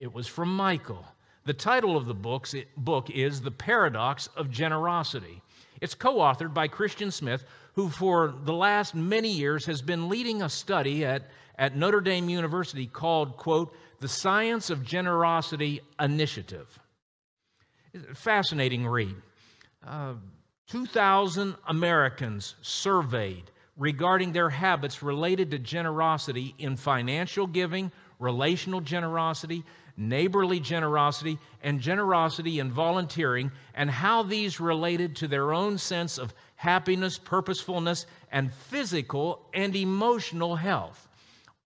It 0.00 0.12
was 0.12 0.26
from 0.26 0.54
Michael. 0.54 1.04
The 1.48 1.54
title 1.54 1.96
of 1.96 2.04
the 2.04 2.12
book's, 2.12 2.54
book 2.76 3.08
is 3.08 3.40
The 3.40 3.50
Paradox 3.50 4.26
of 4.36 4.50
Generosity. 4.50 5.40
It's 5.80 5.94
co 5.94 6.16
authored 6.16 6.52
by 6.52 6.68
Christian 6.68 7.10
Smith, 7.10 7.42
who 7.72 7.88
for 7.88 8.34
the 8.44 8.52
last 8.52 8.94
many 8.94 9.30
years 9.30 9.64
has 9.64 9.80
been 9.80 10.10
leading 10.10 10.42
a 10.42 10.50
study 10.50 11.06
at, 11.06 11.30
at 11.56 11.74
Notre 11.74 12.02
Dame 12.02 12.28
University 12.28 12.86
called, 12.86 13.38
quote, 13.38 13.74
The 14.00 14.08
Science 14.08 14.68
of 14.68 14.84
Generosity 14.84 15.80
Initiative. 15.98 16.78
Fascinating 18.12 18.86
read. 18.86 19.16
Uh, 19.82 20.16
2,000 20.66 21.56
Americans 21.66 22.56
surveyed 22.60 23.50
regarding 23.78 24.32
their 24.32 24.50
habits 24.50 25.02
related 25.02 25.52
to 25.52 25.58
generosity 25.58 26.54
in 26.58 26.76
financial 26.76 27.46
giving, 27.46 27.90
relational 28.18 28.82
generosity, 28.82 29.64
neighborly 29.98 30.60
generosity, 30.60 31.38
and 31.62 31.80
generosity 31.80 32.60
in 32.60 32.70
volunteering, 32.70 33.50
and 33.74 33.90
how 33.90 34.22
these 34.22 34.60
related 34.60 35.16
to 35.16 35.28
their 35.28 35.52
own 35.52 35.76
sense 35.76 36.16
of 36.18 36.32
happiness, 36.54 37.18
purposefulness, 37.18 38.06
and 38.30 38.52
physical 38.52 39.44
and 39.52 39.74
emotional 39.74 40.54
health. 40.54 41.08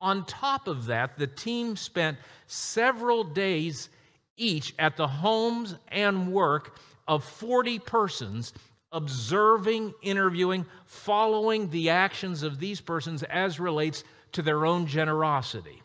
On 0.01 0.25
top 0.25 0.67
of 0.67 0.87
that, 0.87 1.19
the 1.19 1.27
team 1.27 1.77
spent 1.77 2.17
several 2.47 3.23
days 3.23 3.91
each 4.37 4.75
at 4.79 4.97
the 4.97 5.07
homes 5.07 5.77
and 5.89 6.33
work 6.33 6.79
of 7.07 7.23
40 7.23 7.79
persons, 7.81 8.55
observing, 8.93 9.93
interviewing, 10.03 10.65
following 10.87 11.69
the 11.71 11.91
actions 11.91 12.43
of 12.43 12.59
these 12.59 12.81
persons 12.81 13.23
as 13.25 13.61
relates 13.61 14.05
to 14.33 14.43
their 14.43 14.65
own 14.65 14.87
generosity. 14.87 15.82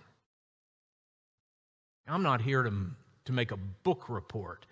I'm 2.08 2.24
not 2.24 2.42
here 2.42 2.64
to, 2.64 2.74
to 3.26 3.32
make 3.34 3.52
a 3.52 3.58
book 3.58 4.10
report, 4.10 4.66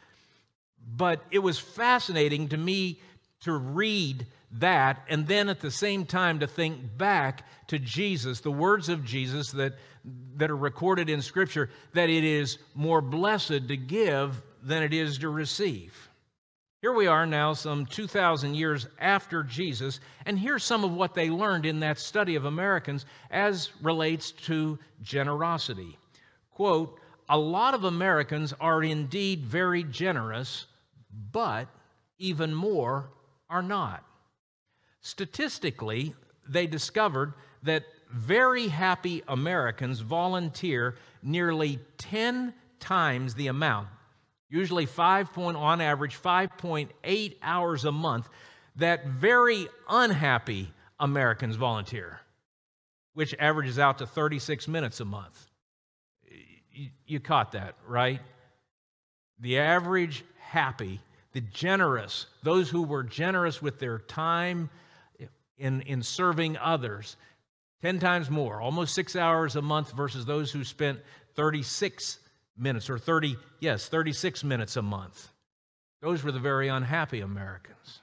but 0.95 1.21
it 1.31 1.39
was 1.39 1.59
fascinating 1.59 2.49
to 2.49 2.57
me 2.57 2.99
to 3.41 3.53
read 3.53 4.25
that 4.53 5.03
and 5.09 5.27
then 5.27 5.49
at 5.49 5.59
the 5.59 5.71
same 5.71 6.05
time 6.05 6.39
to 6.39 6.47
think 6.47 6.97
back 6.97 7.43
to 7.67 7.79
Jesus, 7.79 8.39
the 8.39 8.51
words 8.51 8.89
of 8.89 9.03
Jesus 9.03 9.51
that, 9.51 9.73
that 10.37 10.49
are 10.49 10.57
recorded 10.57 11.09
in 11.09 11.21
Scripture, 11.21 11.69
that 11.93 12.09
it 12.09 12.23
is 12.23 12.57
more 12.73 13.01
blessed 13.01 13.67
to 13.67 13.77
give 13.77 14.41
than 14.63 14.83
it 14.83 14.93
is 14.93 15.17
to 15.19 15.29
receive. 15.29 16.09
Here 16.81 16.93
we 16.93 17.07
are 17.07 17.25
now, 17.25 17.53
some 17.53 17.85
2,000 17.87 18.53
years 18.53 18.87
after 18.99 19.41
Jesus, 19.43 19.99
and 20.25 20.37
here's 20.37 20.63
some 20.63 20.83
of 20.83 20.93
what 20.93 21.15
they 21.15 21.29
learned 21.29 21.65
in 21.65 21.79
that 21.79 21.97
study 21.97 22.35
of 22.35 22.45
Americans 22.45 23.05
as 23.31 23.71
relates 23.81 24.31
to 24.31 24.77
generosity. 25.01 25.97
Quote, 26.51 26.99
a 27.29 27.37
lot 27.37 27.73
of 27.73 27.83
Americans 27.83 28.53
are 28.59 28.83
indeed 28.83 29.43
very 29.43 29.83
generous, 29.83 30.67
but 31.31 31.67
even 32.17 32.53
more 32.53 33.09
are 33.49 33.63
not. 33.63 34.03
Statistically, 35.01 36.13
they 36.47 36.67
discovered 36.67 37.33
that 37.63 37.83
very 38.11 38.67
happy 38.67 39.23
Americans 39.27 39.99
volunteer 39.99 40.95
nearly 41.23 41.79
10 41.97 42.53
times 42.79 43.33
the 43.33 43.47
amount, 43.47 43.87
usually 44.49 44.85
5 44.85 45.33
point, 45.33 45.57
on 45.57 45.81
average 45.81 46.21
5.8 46.21 47.35
hours 47.41 47.85
a 47.85 47.91
month, 47.91 48.29
that 48.75 49.07
very 49.07 49.67
unhappy 49.89 50.71
Americans 50.99 51.55
volunteer, 51.55 52.19
which 53.13 53.33
averages 53.39 53.79
out 53.79 53.97
to 53.97 54.05
36 54.05 54.67
minutes 54.67 54.99
a 54.99 55.05
month 55.05 55.49
you, 57.05 57.19
caught 57.19 57.53
that, 57.53 57.75
right? 57.87 58.21
The 59.39 59.59
average 59.59 60.23
happy, 60.39 61.01
the 61.33 61.41
generous, 61.41 62.27
those 62.43 62.69
who 62.69 62.83
were 62.83 63.03
generous 63.03 63.61
with 63.61 63.79
their 63.79 63.99
time 63.99 64.69
in, 65.57 65.81
in 65.81 66.03
serving 66.03 66.57
others, 66.57 67.17
10 67.81 67.99
times 67.99 68.29
more, 68.29 68.61
almost 68.61 68.95
six 68.95 69.15
hours 69.15 69.55
a 69.55 69.61
month 69.61 69.91
versus 69.91 70.25
those 70.25 70.51
who 70.51 70.63
spent 70.63 70.99
36 71.35 72.19
minutes 72.57 72.89
or 72.89 72.97
30, 72.97 73.35
yes, 73.59 73.87
36 73.87 74.43
minutes 74.43 74.77
a 74.77 74.81
month. 74.81 75.29
Those 76.01 76.23
were 76.23 76.31
the 76.31 76.39
very 76.39 76.67
unhappy 76.67 77.21
Americans. 77.21 77.99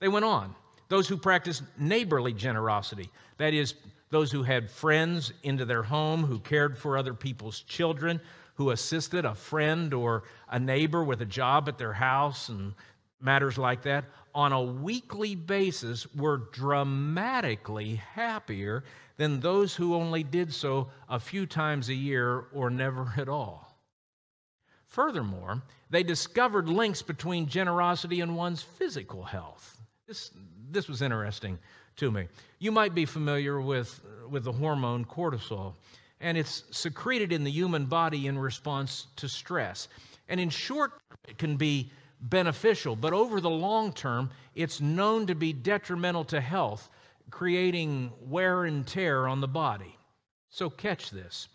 They 0.00 0.08
went 0.08 0.24
on. 0.24 0.54
Those 0.88 1.08
who 1.08 1.16
practiced 1.16 1.62
neighborly 1.78 2.32
generosity, 2.32 3.10
that 3.38 3.54
is, 3.54 3.74
those 4.12 4.30
who 4.30 4.42
had 4.42 4.70
friends 4.70 5.32
into 5.42 5.64
their 5.64 5.82
home, 5.82 6.22
who 6.22 6.38
cared 6.38 6.76
for 6.76 6.98
other 6.98 7.14
people's 7.14 7.62
children, 7.62 8.20
who 8.56 8.70
assisted 8.70 9.24
a 9.24 9.34
friend 9.34 9.94
or 9.94 10.24
a 10.50 10.60
neighbor 10.60 11.02
with 11.02 11.22
a 11.22 11.26
job 11.26 11.66
at 11.66 11.78
their 11.78 11.94
house 11.94 12.50
and 12.50 12.74
matters 13.20 13.56
like 13.56 13.80
that, 13.82 14.04
on 14.34 14.52
a 14.52 14.62
weekly 14.62 15.34
basis 15.34 16.06
were 16.14 16.42
dramatically 16.52 17.94
happier 17.94 18.84
than 19.16 19.40
those 19.40 19.74
who 19.74 19.94
only 19.94 20.22
did 20.22 20.52
so 20.52 20.90
a 21.08 21.18
few 21.18 21.46
times 21.46 21.88
a 21.88 21.94
year 21.94 22.44
or 22.52 22.68
never 22.68 23.14
at 23.16 23.30
all. 23.30 23.74
Furthermore, 24.88 25.62
they 25.88 26.02
discovered 26.02 26.68
links 26.68 27.00
between 27.00 27.46
generosity 27.46 28.20
and 28.20 28.36
one's 28.36 28.60
physical 28.60 29.22
health. 29.22 29.80
This, 30.06 30.32
this 30.70 30.86
was 30.86 31.00
interesting 31.00 31.58
to 31.96 32.10
me. 32.10 32.28
You 32.58 32.72
might 32.72 32.94
be 32.94 33.04
familiar 33.04 33.60
with, 33.60 34.00
with 34.28 34.44
the 34.44 34.52
hormone 34.52 35.04
cortisol, 35.04 35.74
and 36.20 36.38
it's 36.38 36.64
secreted 36.70 37.32
in 37.32 37.44
the 37.44 37.50
human 37.50 37.86
body 37.86 38.26
in 38.26 38.38
response 38.38 39.08
to 39.16 39.28
stress. 39.28 39.88
And 40.28 40.38
in 40.40 40.50
short, 40.50 40.92
it 41.28 41.38
can 41.38 41.56
be 41.56 41.90
beneficial, 42.20 42.94
but 42.94 43.12
over 43.12 43.40
the 43.40 43.50
long 43.50 43.92
term, 43.92 44.30
it's 44.54 44.80
known 44.80 45.26
to 45.26 45.34
be 45.34 45.52
detrimental 45.52 46.24
to 46.26 46.40
health, 46.40 46.88
creating 47.30 48.12
wear 48.20 48.64
and 48.64 48.86
tear 48.86 49.26
on 49.26 49.40
the 49.40 49.48
body. 49.48 49.96
So, 50.50 50.70
catch 50.70 51.10
this. 51.10 51.48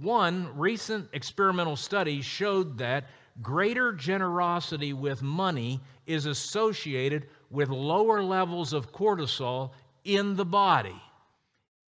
One 0.00 0.56
recent 0.56 1.08
experimental 1.12 1.74
study 1.74 2.20
showed 2.20 2.78
that 2.78 3.06
greater 3.42 3.92
generosity 3.92 4.92
with 4.92 5.22
money 5.22 5.80
is 6.06 6.26
associated 6.26 7.28
with 7.50 7.68
lower 7.68 8.22
levels 8.22 8.72
of 8.72 8.92
cortisol 8.92 9.70
in 10.04 10.36
the 10.36 10.44
body. 10.44 11.00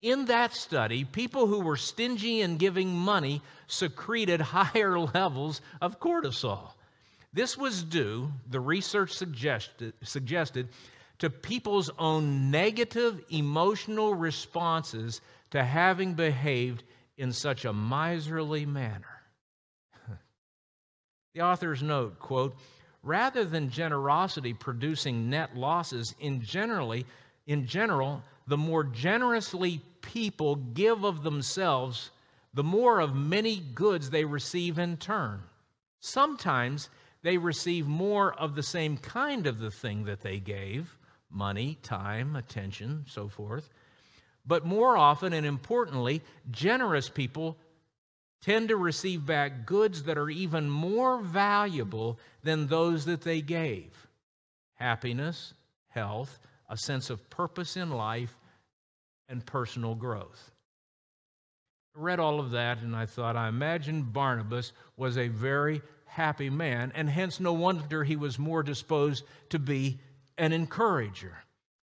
In 0.03 0.27
that 0.27 0.53
study, 0.53 1.05
people 1.05 1.47
who 1.47 1.61
were 1.61 1.77
stingy 1.77 2.43
in 2.43 2.59
giving 2.59 2.95
money 2.95 3.43
secreted 3.67 4.41
higher 4.57 4.99
levels 4.99 5.61
of 5.81 5.99
cortisol. 5.99 6.73
This 7.33 7.59
was 7.59 7.83
due, 7.83 8.31
the 8.49 8.61
research 8.61 9.13
suggested, 9.13 9.95
suggested 10.03 10.69
to 11.19 11.31
people's 11.31 11.91
own 11.99 12.51
negative 12.51 13.25
emotional 13.31 14.15
responses 14.15 15.21
to 15.51 15.65
having 15.65 16.15
behaved 16.15 16.85
in 17.17 17.33
such 17.33 17.65
a 17.65 17.73
miserly 17.73 18.67
manner. 18.67 19.23
the 21.35 21.41
authors 21.41 21.83
note, 21.83 22.19
quote, 22.19 22.57
rather 23.05 23.45
than 23.45 23.71
generosity 23.71 24.55
producing 24.55 25.31
net 25.31 25.57
losses 25.57 26.15
in 26.19 26.41
generally 26.41 27.07
in 27.47 27.67
general 27.67 28.23
the 28.47 28.57
more 28.57 28.85
generously 28.85 29.81
people 30.01 30.57
give 30.57 31.05
of 31.05 31.23
themselves 31.23 32.11
the 32.55 32.65
more 32.65 33.01
of 33.01 33.15
many 33.15 33.57
goods 33.75 34.11
they 34.11 34.25
receive 34.25 34.79
in 34.79 34.97
turn. 34.97 35.43
Sometimes 36.01 36.89
they 37.23 37.37
receive 37.37 37.87
more 37.87 38.33
of 38.35 38.55
the 38.55 38.63
same 38.63 38.97
kind 38.97 39.47
of 39.47 39.59
the 39.59 39.71
thing 39.71 40.05
that 40.05 40.21
they 40.21 40.39
gave 40.39 40.97
money 41.31 41.77
time 41.83 42.37
attention 42.37 43.05
so 43.09 43.29
forth. 43.29 43.71
But 44.47 44.65
more 44.65 44.97
often 44.97 45.33
and 45.33 45.45
importantly 45.45 46.23
generous 46.51 47.09
people 47.09 47.57
tend 48.45 48.69
to 48.69 48.77
receive 48.77 49.25
back 49.25 49.65
goods 49.65 50.03
that 50.03 50.19
are 50.19 50.29
even 50.29 50.69
more 50.69 51.23
valuable 51.23 52.19
than 52.43 52.67
those 52.67 53.07
that 53.07 53.23
they 53.23 53.41
gave 53.41 54.07
happiness, 54.75 55.55
health, 55.89 56.41
a 56.69 56.77
sense 56.77 57.09
of 57.09 57.31
purpose 57.31 57.77
in 57.77 57.91
life, 57.91 58.37
and 59.29 59.47
personal 59.47 59.95
growth. 59.95 60.51
I 61.97 62.01
read 62.01 62.21
all 62.21 62.39
of 62.39 62.51
that 62.51 62.83
and 62.83 62.95
I 62.95 63.07
thought, 63.07 63.37
I 63.37 63.49
imagine 63.49 64.03
Barnabas 64.03 64.73
was 64.99 65.17
a 65.17 65.29
very 65.29 65.81
happy 66.05 66.51
man, 66.51 66.93
and 66.95 67.09
hence 67.09 67.41
no 67.41 67.55
wonder 67.55 68.05
he 68.05 68.17
was 68.17 68.39
more 68.39 68.63
disposed 68.63 69.25
to 69.51 69.59
be 69.59 69.99
an 70.37 70.53
encourager. 70.53 71.39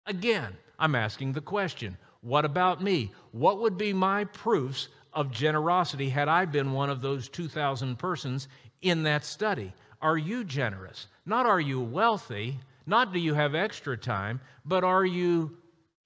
Again, 0.05 0.53
I'm 0.79 0.95
asking 0.95 1.33
the 1.33 1.41
question 1.41 1.97
what 2.21 2.45
about 2.45 2.83
me? 2.83 3.13
What 3.33 3.61
would 3.61 3.79
be 3.79 3.95
my 3.95 4.25
proofs 4.25 4.89
of 5.13 5.31
generosity 5.31 6.09
had 6.09 6.29
I 6.29 6.45
been 6.45 6.73
one 6.73 6.91
of 6.91 7.01
those 7.01 7.29
2,000 7.29 7.99
persons 7.99 8.49
in 8.83 9.03
that 9.05 9.25
study? 9.25 9.73
Are 10.01 10.19
you 10.19 10.45
generous? 10.45 11.07
Not 11.27 11.47
are 11.47 11.61
you 11.61 11.81
wealthy, 11.81 12.59
not 12.87 13.13
do 13.13 13.19
you 13.19 13.35
have 13.35 13.55
extra 13.55 13.97
time, 13.97 14.41
but 14.65 14.85
are 14.85 15.05
you 15.05 15.57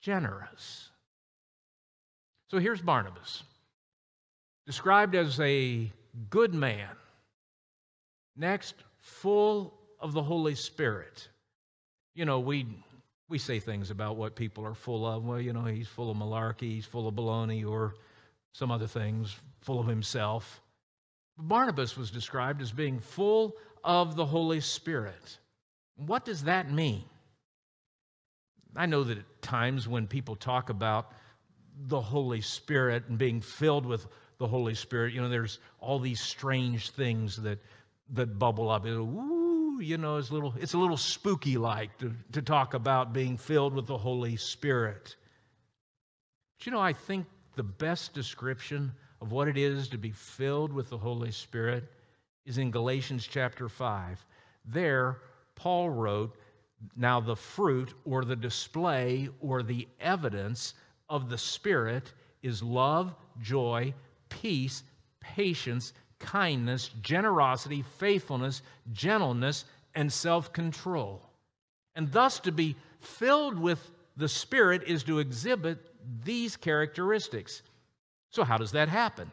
generous? 0.01 0.91
So 2.51 2.59
here's 2.59 2.81
Barnabas, 2.81 3.43
described 4.67 5.15
as 5.15 5.41
a 5.41 5.91
good 6.31 6.55
man. 6.55 6.91
Next, 8.37 8.75
full 9.01 9.75
of 10.01 10.13
the 10.13 10.23
Holy 10.23 10.55
Spirit. 10.55 11.29
You 12.15 12.25
know, 12.25 12.41
we 12.41 12.67
we 13.29 13.39
say 13.39 13.59
things 13.59 13.91
about 13.91 14.17
what 14.17 14.37
people 14.37 14.65
are 14.65 14.75
full 14.75 15.07
of. 15.07 15.25
Well, 15.25 15.41
you 15.41 15.53
know, 15.53 15.65
he's 15.65 15.89
full 15.89 16.11
of 16.11 16.17
malarkey, 16.17 16.61
he's 16.75 16.85
full 16.85 17.09
of 17.09 17.15
baloney, 17.15 17.67
or 17.67 17.95
some 18.55 18.71
other 18.71 18.87
things, 18.87 19.37
full 19.61 19.79
of 19.79 19.87
himself. 19.87 20.63
Barnabas 21.37 21.97
was 21.97 22.11
described 22.11 22.63
as 22.63 22.73
being 22.73 23.01
full 23.01 23.57
of 23.83 24.17
the 24.17 24.25
Holy 24.25 24.61
Spirit. 24.61 25.39
What 25.97 26.25
does 26.25 26.45
that 26.45 26.71
mean? 26.71 27.05
I 28.77 28.87
know 28.87 29.05
that 29.05 29.19
at 29.19 29.43
times 29.43 29.87
when 29.87 30.07
people 30.07 30.37
talk 30.37 30.71
about 30.71 31.13
the 31.89 32.01
Holy 32.01 32.41
Spirit 32.41 33.05
and 33.09 33.19
being 33.19 33.41
filled 33.41 33.85
with 33.85 34.07
the 34.39 34.47
Holy 34.47 34.75
Spirit, 34.75 35.13
you 35.13 35.21
know, 35.21 35.29
there's 35.29 35.59
all 35.81 35.99
these 35.99 36.21
strange 36.21 36.91
things 36.91 37.37
that 37.43 37.59
that 38.11 38.39
bubble 38.39 38.71
up. 38.71 38.85
Ooh, 38.87 39.81
you 39.81 39.99
know, 39.99 40.19
it's 40.19 40.31
a 40.31 40.35
little 40.35 40.55
it's 40.61 40.75
a 40.75 40.79
little 40.79 40.97
spooky 40.97 41.57
like 41.57 41.97
to, 41.99 42.13
to 42.33 42.43
talk 42.43 42.75
about 42.75 43.13
being 43.13 43.37
filled 43.37 43.75
with 43.75 43.87
the 43.87 43.99
Holy 43.99 44.37
Spirit. 44.37 45.17
But 46.59 46.67
you 46.67 46.73
know, 46.73 46.81
I 46.81 46.93
think 46.93 47.27
the 47.57 47.63
best 47.63 48.15
description 48.15 48.93
of 49.21 49.33
what 49.33 49.49
it 49.49 49.57
is 49.57 49.89
to 49.89 49.99
be 49.99 50.11
filled 50.11 50.73
with 50.73 50.91
the 50.91 50.99
Holy 50.99 51.31
Spirit 51.31 51.85
is 52.45 52.59
in 52.59 52.71
Galatians 52.71 53.27
chapter 53.27 53.69
5. 53.69 54.25
There, 54.67 55.19
Paul 55.55 55.91
wrote, 55.91 56.37
Now 56.97 57.21
the 57.21 57.37
fruit 57.37 57.95
or 58.05 58.25
the 58.25 58.37
display 58.37 59.29
or 59.41 59.63
the 59.63 59.89
evidence 60.01 60.75
of 61.09 61.29
the 61.29 61.39
Spirit 61.39 62.13
is 62.43 62.63
love, 62.63 63.15
joy, 63.41 63.95
peace, 64.29 64.83
patience, 65.21 65.93
kindness, 66.19 66.91
generosity, 67.03 67.83
faithfulness, 67.83 68.63
gentleness, 68.93 69.65
and 69.95 70.13
self 70.13 70.53
control. 70.53 71.23
And 71.95 72.11
thus, 72.11 72.41
to 72.41 72.53
be 72.53 72.77
filled 73.01 73.59
with 73.59 73.91
the 74.17 74.29
Spirit 74.29 74.83
is 74.87 75.03
to 75.05 75.19
exhibit 75.19 75.79
these 76.25 76.57
characteristics. 76.57 77.63
So, 78.31 78.45
how 78.45 78.57
does 78.57 78.73
that 78.73 78.89
happen? 78.89 79.31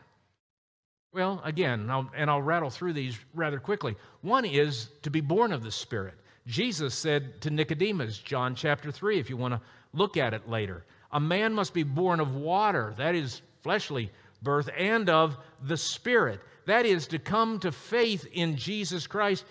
Well, 1.13 1.41
again, 1.43 1.81
and 1.81 1.91
I'll, 1.91 2.09
and 2.15 2.29
I'll 2.29 2.41
rattle 2.41 2.69
through 2.69 2.93
these 2.93 3.17
rather 3.33 3.59
quickly. 3.59 3.95
One 4.21 4.45
is 4.45 4.89
to 5.01 5.09
be 5.09 5.19
born 5.19 5.51
of 5.51 5.63
the 5.63 5.71
Spirit. 5.71 6.15
Jesus 6.47 6.95
said 6.95 7.41
to 7.41 7.49
Nicodemus, 7.49 8.17
John 8.17 8.55
chapter 8.55 8.91
3, 8.91 9.19
if 9.19 9.29
you 9.29 9.37
want 9.37 9.53
to 9.53 9.61
look 9.93 10.17
at 10.17 10.33
it 10.33 10.49
later, 10.49 10.85
a 11.11 11.19
man 11.19 11.53
must 11.53 11.73
be 11.73 11.83
born 11.83 12.19
of 12.19 12.35
water, 12.35 12.93
that 12.97 13.13
is 13.13 13.41
fleshly 13.61 14.09
birth, 14.41 14.69
and 14.77 15.09
of 15.09 15.37
the 15.63 15.77
Spirit. 15.77 16.39
That 16.65 16.85
is 16.85 17.07
to 17.07 17.19
come 17.19 17.59
to 17.59 17.71
faith 17.71 18.25
in 18.31 18.55
Jesus 18.55 19.05
Christ 19.05 19.45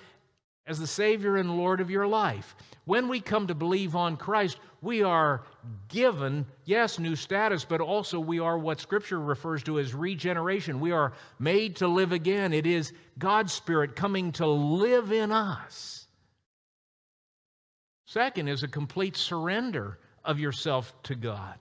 as 0.70 0.78
the 0.78 0.86
Savior 0.86 1.36
and 1.36 1.56
Lord 1.56 1.80
of 1.80 1.90
your 1.90 2.06
life. 2.06 2.54
When 2.84 3.08
we 3.08 3.20
come 3.20 3.48
to 3.48 3.56
believe 3.56 3.96
on 3.96 4.16
Christ, 4.16 4.56
we 4.80 5.02
are 5.02 5.42
given, 5.88 6.46
yes, 6.64 7.00
new 7.00 7.16
status, 7.16 7.64
but 7.64 7.80
also 7.80 8.20
we 8.20 8.38
are 8.38 8.56
what 8.56 8.78
Scripture 8.78 9.18
refers 9.18 9.64
to 9.64 9.80
as 9.80 9.94
regeneration. 9.94 10.78
We 10.78 10.92
are 10.92 11.12
made 11.40 11.76
to 11.76 11.88
live 11.88 12.12
again. 12.12 12.52
It 12.52 12.68
is 12.68 12.92
God's 13.18 13.52
Spirit 13.52 13.96
coming 13.96 14.30
to 14.32 14.46
live 14.46 15.10
in 15.10 15.32
us. 15.32 16.06
Second 18.06 18.46
is 18.46 18.62
a 18.62 18.68
complete 18.68 19.16
surrender 19.16 19.98
of 20.24 20.38
yourself 20.38 20.94
to 21.02 21.16
God, 21.16 21.58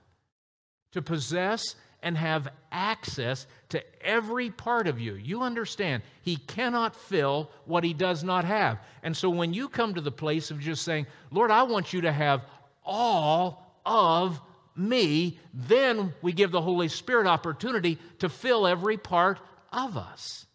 to 0.91 1.01
possess 1.01 1.75
and 2.01 2.17
have 2.17 2.47
access 2.71 3.45
to 3.69 3.83
every 4.01 4.49
part 4.49 4.87
of 4.87 4.99
you. 4.99 5.15
You 5.15 5.41
understand, 5.41 6.03
He 6.21 6.37
cannot 6.37 6.95
fill 6.95 7.49
what 7.65 7.83
He 7.83 7.93
does 7.93 8.23
not 8.23 8.45
have. 8.45 8.79
And 9.03 9.15
so 9.15 9.29
when 9.29 9.53
you 9.53 9.69
come 9.69 9.93
to 9.93 10.01
the 10.01 10.11
place 10.11 10.51
of 10.51 10.59
just 10.59 10.83
saying, 10.83 11.07
Lord, 11.31 11.51
I 11.51 11.63
want 11.63 11.93
you 11.93 12.01
to 12.01 12.11
have 12.11 12.43
all 12.83 13.75
of 13.85 14.39
me, 14.75 15.39
then 15.53 16.13
we 16.21 16.31
give 16.31 16.51
the 16.51 16.61
Holy 16.61 16.87
Spirit 16.87 17.27
opportunity 17.27 17.97
to 18.19 18.29
fill 18.29 18.65
every 18.65 18.97
part 18.97 19.39
of 19.73 19.97
us. 19.97 20.45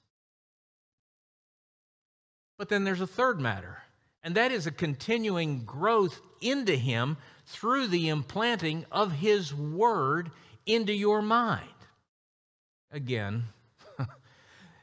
But 2.57 2.69
then 2.69 2.85
there's 2.85 3.01
a 3.01 3.07
third 3.07 3.41
matter, 3.41 3.79
and 4.23 4.37
that 4.37 4.53
is 4.53 4.67
a 4.67 4.71
continuing 4.71 5.65
growth 5.65 6.21
into 6.41 6.75
Him 6.75 7.17
through 7.47 7.89
the 7.89 8.09
implanting 8.09 8.87
of 8.91 9.13
His 9.13 9.53
Word 9.53 10.31
into 10.66 10.92
your 10.92 11.22
mind. 11.22 11.68
Again, 12.90 13.44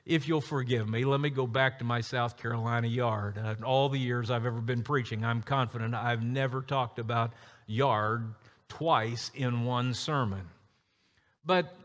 if 0.05 0.27
you'll 0.27 0.41
forgive 0.41 0.87
me, 0.89 1.05
let 1.05 1.19
me 1.19 1.29
go 1.29 1.47
back 1.47 1.79
to 1.79 1.85
my 1.85 2.01
South 2.01 2.37
Carolina 2.37 2.87
yard. 2.87 3.37
Uh, 3.37 3.55
all 3.65 3.89
the 3.89 3.99
years 3.99 4.29
I've 4.29 4.45
ever 4.45 4.61
been 4.61 4.83
preaching, 4.83 5.23
I'm 5.23 5.41
confident 5.41 5.95
I've 5.95 6.23
never 6.23 6.61
talked 6.61 6.99
about 6.99 7.33
yard 7.67 8.33
twice 8.67 9.31
in 9.33 9.65
one 9.65 9.93
sermon. 9.93 10.47
But 11.45 11.75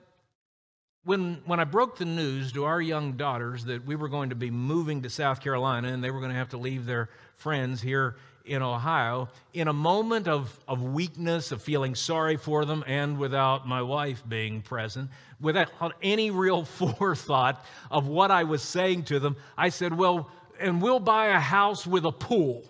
when, 1.04 1.40
when 1.46 1.60
I 1.60 1.64
broke 1.64 1.98
the 1.98 2.04
news 2.04 2.52
to 2.52 2.64
our 2.64 2.80
young 2.80 3.12
daughters 3.12 3.64
that 3.66 3.86
we 3.86 3.94
were 3.94 4.08
going 4.08 4.30
to 4.30 4.34
be 4.34 4.50
moving 4.50 5.02
to 5.02 5.10
South 5.10 5.40
Carolina 5.40 5.88
and 5.88 6.02
they 6.02 6.10
were 6.10 6.18
going 6.20 6.32
to 6.32 6.38
have 6.38 6.50
to 6.50 6.58
leave 6.58 6.84
their 6.84 7.08
friends 7.36 7.80
here 7.80 8.16
in 8.46 8.62
Ohio, 8.62 9.28
in 9.52 9.68
a 9.68 9.72
moment 9.72 10.28
of, 10.28 10.58
of 10.68 10.82
weakness, 10.82 11.52
of 11.52 11.60
feeling 11.60 11.94
sorry 11.94 12.36
for 12.36 12.64
them, 12.64 12.84
and 12.86 13.18
without 13.18 13.66
my 13.66 13.82
wife 13.82 14.22
being 14.28 14.62
present, 14.62 15.10
without 15.40 15.94
any 16.02 16.30
real 16.30 16.64
forethought 16.64 17.64
of 17.90 18.06
what 18.06 18.30
I 18.30 18.44
was 18.44 18.62
saying 18.62 19.04
to 19.04 19.18
them, 19.18 19.36
I 19.58 19.68
said, 19.68 19.96
Well, 19.96 20.30
and 20.58 20.80
we'll 20.80 21.00
buy 21.00 21.26
a 21.26 21.40
house 21.40 21.86
with 21.86 22.04
a 22.06 22.12
pool. 22.12 22.64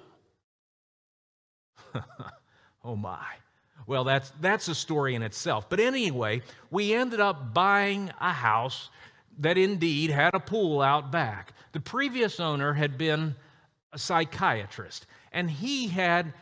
oh 2.84 2.96
my. 2.96 3.24
Well, 3.86 4.02
that's, 4.02 4.32
that's 4.40 4.66
a 4.66 4.74
story 4.74 5.14
in 5.14 5.22
itself. 5.22 5.68
But 5.68 5.78
anyway, 5.78 6.42
we 6.70 6.92
ended 6.92 7.20
up 7.20 7.54
buying 7.54 8.10
a 8.20 8.32
house 8.32 8.90
that 9.38 9.56
indeed 9.56 10.10
had 10.10 10.34
a 10.34 10.40
pool 10.40 10.80
out 10.80 11.12
back. 11.12 11.52
The 11.72 11.80
previous 11.80 12.40
owner 12.40 12.72
had 12.72 12.98
been 12.98 13.36
a 13.92 13.98
psychiatrist 13.98 15.06
and 15.36 15.50
he 15.50 15.86
had 15.86 16.32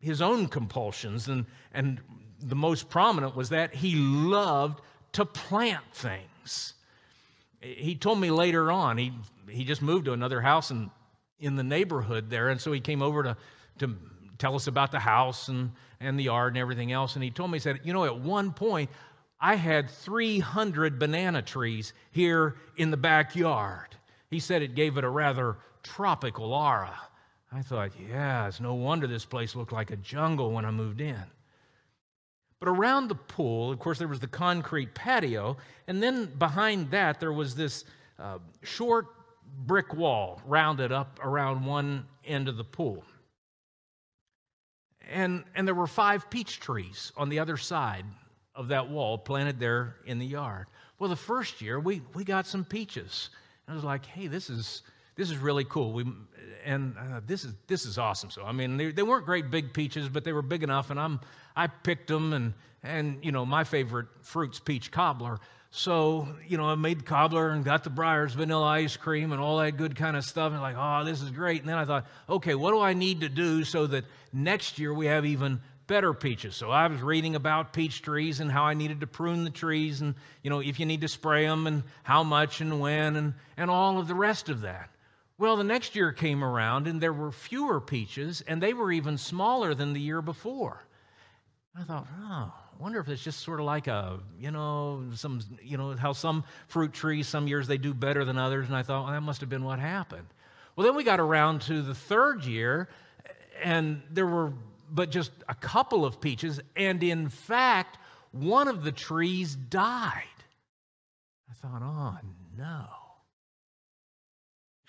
his 0.00 0.22
own 0.22 0.48
compulsions, 0.48 1.28
and, 1.28 1.44
and 1.74 2.00
the 2.42 2.54
most 2.54 2.88
prominent 2.88 3.36
was 3.36 3.50
that 3.50 3.74
he 3.74 3.94
loved 3.94 4.80
to 5.12 5.26
plant 5.26 5.84
things. 5.92 6.72
He 7.60 7.94
told 7.94 8.18
me 8.18 8.30
later 8.30 8.72
on, 8.72 8.96
he, 8.96 9.12
he 9.50 9.64
just 9.64 9.82
moved 9.82 10.06
to 10.06 10.14
another 10.14 10.40
house 10.40 10.70
in, 10.70 10.90
in 11.40 11.56
the 11.56 11.62
neighborhood 11.62 12.30
there, 12.30 12.48
and 12.48 12.58
so 12.58 12.72
he 12.72 12.80
came 12.80 13.02
over 13.02 13.22
to, 13.22 13.36
to 13.80 13.94
tell 14.38 14.54
us 14.54 14.66
about 14.66 14.92
the 14.92 14.98
house 14.98 15.48
and, 15.48 15.70
and 16.00 16.18
the 16.18 16.24
yard 16.24 16.54
and 16.54 16.58
everything 16.58 16.92
else. 16.92 17.16
And 17.16 17.22
he 17.22 17.30
told 17.30 17.50
me, 17.50 17.56
he 17.56 17.60
said, 17.60 17.80
You 17.84 17.92
know, 17.92 18.06
at 18.06 18.18
one 18.18 18.54
point, 18.54 18.88
I 19.38 19.56
had 19.56 19.90
300 19.90 20.98
banana 20.98 21.42
trees 21.42 21.92
here 22.12 22.56
in 22.78 22.90
the 22.90 22.96
backyard. 22.96 23.94
He 24.30 24.40
said 24.40 24.62
it 24.62 24.74
gave 24.74 24.96
it 24.96 25.04
a 25.04 25.10
rather 25.10 25.58
tropical 25.82 26.54
aura. 26.54 26.98
I 27.52 27.62
thought, 27.62 27.92
yeah, 28.08 28.46
it's 28.46 28.60
no 28.60 28.74
wonder 28.74 29.06
this 29.06 29.24
place 29.24 29.56
looked 29.56 29.72
like 29.72 29.90
a 29.90 29.96
jungle 29.96 30.52
when 30.52 30.64
I 30.64 30.70
moved 30.70 31.00
in. 31.00 31.22
But 32.60 32.68
around 32.68 33.08
the 33.08 33.14
pool, 33.14 33.72
of 33.72 33.78
course, 33.78 33.98
there 33.98 34.06
was 34.06 34.20
the 34.20 34.28
concrete 34.28 34.94
patio, 34.94 35.56
and 35.86 36.02
then 36.02 36.26
behind 36.38 36.90
that, 36.90 37.18
there 37.18 37.32
was 37.32 37.56
this 37.56 37.84
uh, 38.18 38.38
short 38.62 39.06
brick 39.66 39.94
wall 39.94 40.40
rounded 40.46 40.92
up 40.92 41.18
around 41.24 41.64
one 41.64 42.06
end 42.24 42.48
of 42.48 42.56
the 42.56 42.64
pool. 42.64 43.02
And, 45.10 45.42
and 45.56 45.66
there 45.66 45.74
were 45.74 45.86
five 45.86 46.30
peach 46.30 46.60
trees 46.60 47.12
on 47.16 47.30
the 47.30 47.38
other 47.38 47.56
side 47.56 48.04
of 48.54 48.68
that 48.68 48.88
wall 48.88 49.18
planted 49.18 49.58
there 49.58 49.96
in 50.04 50.18
the 50.18 50.26
yard. 50.26 50.66
Well, 50.98 51.08
the 51.10 51.16
first 51.16 51.60
year, 51.62 51.80
we, 51.80 52.02
we 52.14 52.24
got 52.24 52.46
some 52.46 52.64
peaches. 52.64 53.30
And 53.66 53.72
I 53.72 53.74
was 53.74 53.84
like, 53.84 54.04
hey, 54.04 54.26
this 54.26 54.50
is, 54.50 54.82
this 55.16 55.30
is 55.30 55.36
really 55.36 55.64
cool. 55.64 55.92
We, 55.92 56.04
and 56.64 56.96
uh, 56.98 57.20
this 57.26 57.44
is 57.44 57.54
this 57.66 57.86
is 57.86 57.98
awesome. 57.98 58.30
So 58.30 58.44
I 58.44 58.52
mean, 58.52 58.76
they, 58.76 58.92
they 58.92 59.02
weren't 59.02 59.26
great 59.26 59.50
big 59.50 59.72
peaches, 59.72 60.08
but 60.08 60.24
they 60.24 60.32
were 60.32 60.42
big 60.42 60.62
enough, 60.62 60.90
and 60.90 61.00
I'm 61.00 61.20
I 61.56 61.66
picked 61.66 62.08
them, 62.08 62.32
and 62.32 62.54
and 62.82 63.24
you 63.24 63.32
know 63.32 63.44
my 63.44 63.64
favorite 63.64 64.06
fruit's 64.22 64.60
peach 64.60 64.90
cobbler. 64.90 65.38
So, 65.72 66.28
you 66.48 66.56
know, 66.56 66.64
I 66.64 66.74
made 66.74 67.06
cobbler 67.06 67.50
and 67.50 67.64
got 67.64 67.84
the 67.84 67.90
Breyers 67.90 68.32
vanilla 68.32 68.66
ice 68.66 68.96
cream 68.96 69.30
and 69.30 69.40
all 69.40 69.58
that 69.58 69.76
good 69.76 69.94
kind 69.94 70.16
of 70.16 70.24
stuff. 70.24 70.52
And 70.52 70.60
like, 70.60 70.74
oh, 70.76 71.04
this 71.04 71.22
is 71.22 71.30
great. 71.30 71.60
And 71.60 71.68
then 71.68 71.78
I 71.78 71.84
thought, 71.84 72.06
okay, 72.28 72.56
what 72.56 72.72
do 72.72 72.80
I 72.80 72.92
need 72.92 73.20
to 73.20 73.28
do 73.28 73.62
so 73.62 73.86
that 73.86 74.04
next 74.32 74.80
year 74.80 74.92
we 74.92 75.06
have 75.06 75.24
even 75.24 75.60
better 75.86 76.12
peaches? 76.12 76.56
So 76.56 76.72
I 76.72 76.88
was 76.88 77.00
reading 77.00 77.36
about 77.36 77.72
peach 77.72 78.02
trees 78.02 78.40
and 78.40 78.50
how 78.50 78.64
I 78.64 78.74
needed 78.74 79.00
to 79.02 79.06
prune 79.06 79.44
the 79.44 79.50
trees 79.50 80.00
and, 80.00 80.16
you 80.42 80.50
know, 80.50 80.58
if 80.58 80.80
you 80.80 80.86
need 80.86 81.02
to 81.02 81.08
spray 81.08 81.46
them 81.46 81.68
and 81.68 81.84
how 82.02 82.24
much 82.24 82.60
and 82.60 82.80
when 82.80 83.14
and, 83.14 83.34
and 83.56 83.70
all 83.70 84.00
of 84.00 84.08
the 84.08 84.14
rest 84.14 84.48
of 84.48 84.62
that. 84.62 84.90
Well, 85.40 85.56
the 85.56 85.64
next 85.64 85.96
year 85.96 86.12
came 86.12 86.44
around 86.44 86.86
and 86.86 87.00
there 87.00 87.14
were 87.14 87.32
fewer 87.32 87.80
peaches 87.80 88.42
and 88.46 88.62
they 88.62 88.74
were 88.74 88.92
even 88.92 89.16
smaller 89.16 89.74
than 89.74 89.94
the 89.94 90.00
year 90.00 90.20
before. 90.20 90.84
I 91.74 91.82
thought, 91.82 92.06
oh, 92.20 92.52
I 92.52 92.82
wonder 92.82 93.00
if 93.00 93.08
it's 93.08 93.24
just 93.24 93.40
sort 93.40 93.58
of 93.58 93.64
like 93.64 93.86
a, 93.86 94.20
you 94.38 94.50
know, 94.50 95.02
some, 95.14 95.40
you 95.62 95.78
know, 95.78 95.96
how 95.96 96.12
some 96.12 96.44
fruit 96.68 96.92
trees, 96.92 97.26
some 97.26 97.48
years 97.48 97.66
they 97.66 97.78
do 97.78 97.94
better 97.94 98.22
than 98.26 98.36
others. 98.36 98.66
And 98.66 98.76
I 98.76 98.82
thought, 98.82 99.04
well, 99.04 99.14
that 99.14 99.22
must 99.22 99.40
have 99.40 99.48
been 99.48 99.64
what 99.64 99.78
happened. 99.78 100.26
Well, 100.76 100.86
then 100.86 100.94
we 100.94 101.04
got 101.04 101.20
around 101.20 101.62
to 101.62 101.80
the 101.80 101.94
third 101.94 102.44
year, 102.44 102.90
and 103.62 104.02
there 104.10 104.26
were 104.26 104.52
but 104.90 105.10
just 105.10 105.32
a 105.48 105.54
couple 105.54 106.04
of 106.04 106.20
peaches. 106.20 106.60
And 106.76 107.02
in 107.02 107.30
fact, 107.30 107.96
one 108.32 108.68
of 108.68 108.84
the 108.84 108.92
trees 108.92 109.54
died. 109.54 110.22
I 111.48 111.54
thought, 111.54 111.80
oh, 111.82 112.18
no. 112.58 112.99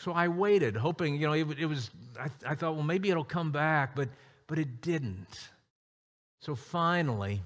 So 0.02 0.14
I 0.14 0.30
waited, 0.30 0.76
hoping, 0.76 1.22
you 1.22 1.28
know, 1.28 1.34
it, 1.34 1.60
it 1.60 1.68
was, 1.68 1.92
I, 2.20 2.28
I 2.48 2.56
thought, 2.56 2.74
well, 2.74 2.84
maybe 2.84 3.12
it'll 3.12 3.24
come 3.24 3.52
back, 3.52 3.96
but, 3.96 4.10
but 4.48 4.58
it 4.58 4.82
didn't. 4.82 5.52
So 6.40 6.56
finally, 6.56 7.44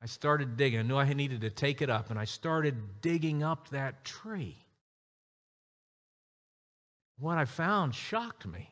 I 0.00 0.06
started 0.06 0.56
digging. 0.56 0.78
I 0.78 0.82
knew 0.82 0.96
I 0.96 1.12
needed 1.12 1.40
to 1.40 1.50
take 1.50 1.82
it 1.82 1.90
up, 1.90 2.10
and 2.10 2.18
I 2.18 2.26
started 2.26 2.76
digging 3.00 3.42
up 3.42 3.70
that 3.70 4.04
tree. 4.04 4.56
What 7.18 7.38
I 7.38 7.44
found 7.44 7.92
shocked 7.92 8.46
me. 8.46 8.70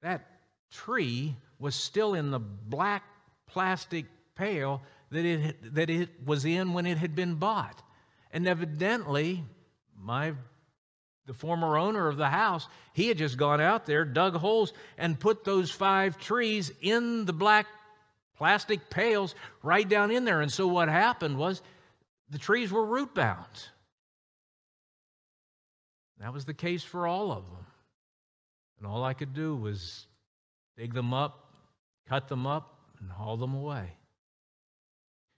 That 0.00 0.24
tree 0.70 1.34
was 1.58 1.74
still 1.74 2.14
in 2.14 2.30
the 2.30 2.38
black 2.38 3.02
plastic 3.48 4.06
pail 4.36 4.82
that 5.10 5.24
it, 5.24 5.74
that 5.74 5.90
it 5.90 6.10
was 6.24 6.44
in 6.44 6.74
when 6.74 6.86
it 6.86 6.98
had 6.98 7.16
been 7.16 7.34
bought. 7.34 7.82
And 8.30 8.46
evidently, 8.46 9.42
my 10.00 10.34
the 11.26 11.34
former 11.34 11.78
owner 11.78 12.08
of 12.08 12.16
the 12.16 12.28
house, 12.28 12.68
he 12.92 13.08
had 13.08 13.18
just 13.18 13.36
gone 13.36 13.60
out 13.60 13.86
there, 13.86 14.04
dug 14.04 14.34
holes, 14.34 14.72
and 14.98 15.18
put 15.18 15.44
those 15.44 15.70
five 15.70 16.18
trees 16.18 16.72
in 16.80 17.24
the 17.24 17.32
black 17.32 17.66
plastic 18.36 18.90
pails 18.90 19.34
right 19.62 19.88
down 19.88 20.10
in 20.10 20.24
there. 20.24 20.40
And 20.40 20.52
so 20.52 20.66
what 20.66 20.88
happened 20.88 21.38
was 21.38 21.62
the 22.30 22.38
trees 22.38 22.70
were 22.70 22.84
root 22.84 23.14
bound. 23.14 23.46
That 26.20 26.32
was 26.32 26.44
the 26.44 26.54
case 26.54 26.82
for 26.82 27.06
all 27.06 27.32
of 27.32 27.44
them. 27.44 27.66
And 28.78 28.86
all 28.86 29.04
I 29.04 29.14
could 29.14 29.34
do 29.34 29.56
was 29.56 30.06
dig 30.76 30.92
them 30.92 31.14
up, 31.14 31.54
cut 32.08 32.28
them 32.28 32.46
up, 32.46 32.78
and 33.00 33.10
haul 33.10 33.36
them 33.36 33.54
away. 33.54 33.88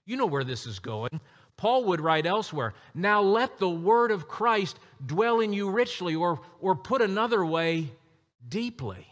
You 0.05 0.17
know 0.17 0.25
where 0.25 0.43
this 0.43 0.65
is 0.65 0.79
going. 0.79 1.19
Paul 1.57 1.85
would 1.85 2.01
write 2.01 2.27
elsewhere, 2.27 2.73
Now 2.93 3.21
let 3.21 3.57
the 3.57 3.69
word 3.69 4.11
of 4.11 4.27
Christ 4.27 4.79
dwell 5.03 5.39
in 5.39 5.53
you 5.53 5.69
richly, 5.69 6.15
or, 6.15 6.39
or 6.61 6.75
put 6.75 7.01
another 7.01 7.43
way, 7.43 7.91
deeply. 8.47 9.07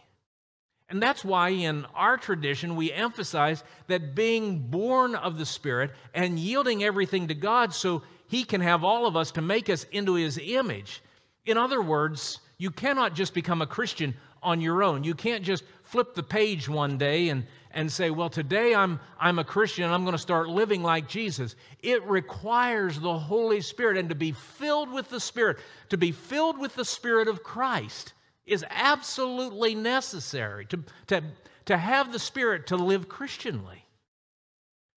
And 0.88 1.02
that's 1.02 1.24
why 1.24 1.48
in 1.48 1.84
our 1.94 2.16
tradition 2.16 2.76
we 2.76 2.92
emphasize 2.92 3.64
that 3.88 4.14
being 4.14 4.70
born 4.70 5.16
of 5.16 5.36
the 5.36 5.46
Spirit 5.46 5.90
and 6.14 6.38
yielding 6.38 6.84
everything 6.84 7.26
to 7.28 7.34
God 7.34 7.74
so 7.74 8.02
He 8.28 8.44
can 8.44 8.60
have 8.60 8.84
all 8.84 9.06
of 9.06 9.16
us 9.16 9.32
to 9.32 9.42
make 9.42 9.68
us 9.68 9.84
into 9.90 10.14
His 10.14 10.38
image. 10.40 11.02
In 11.44 11.58
other 11.58 11.82
words, 11.82 12.38
you 12.58 12.70
cannot 12.70 13.14
just 13.14 13.34
become 13.34 13.62
a 13.62 13.66
Christian 13.66 14.14
on 14.40 14.60
your 14.60 14.84
own. 14.84 15.02
You 15.02 15.14
can't 15.14 15.44
just 15.44 15.64
flip 15.82 16.14
the 16.14 16.22
page 16.22 16.68
one 16.68 16.98
day 16.98 17.30
and, 17.30 17.46
and 17.76 17.92
say, 17.92 18.10
Well, 18.10 18.30
today 18.30 18.74
I'm, 18.74 18.98
I'm 19.20 19.38
a 19.38 19.44
Christian 19.44 19.84
and 19.84 19.94
I'm 19.94 20.02
going 20.02 20.12
to 20.12 20.18
start 20.18 20.48
living 20.48 20.82
like 20.82 21.08
Jesus. 21.08 21.54
It 21.82 22.02
requires 22.04 22.98
the 22.98 23.18
Holy 23.18 23.60
Spirit 23.60 23.98
and 23.98 24.08
to 24.08 24.14
be 24.14 24.32
filled 24.32 24.90
with 24.90 25.10
the 25.10 25.20
Spirit, 25.20 25.58
to 25.90 25.98
be 25.98 26.10
filled 26.10 26.58
with 26.58 26.74
the 26.74 26.86
Spirit 26.86 27.28
of 27.28 27.44
Christ 27.44 28.14
is 28.46 28.64
absolutely 28.70 29.74
necessary 29.74 30.64
to, 30.66 30.82
to, 31.08 31.22
to 31.66 31.76
have 31.76 32.12
the 32.12 32.18
Spirit 32.18 32.68
to 32.68 32.76
live 32.76 33.08
Christianly. 33.08 33.84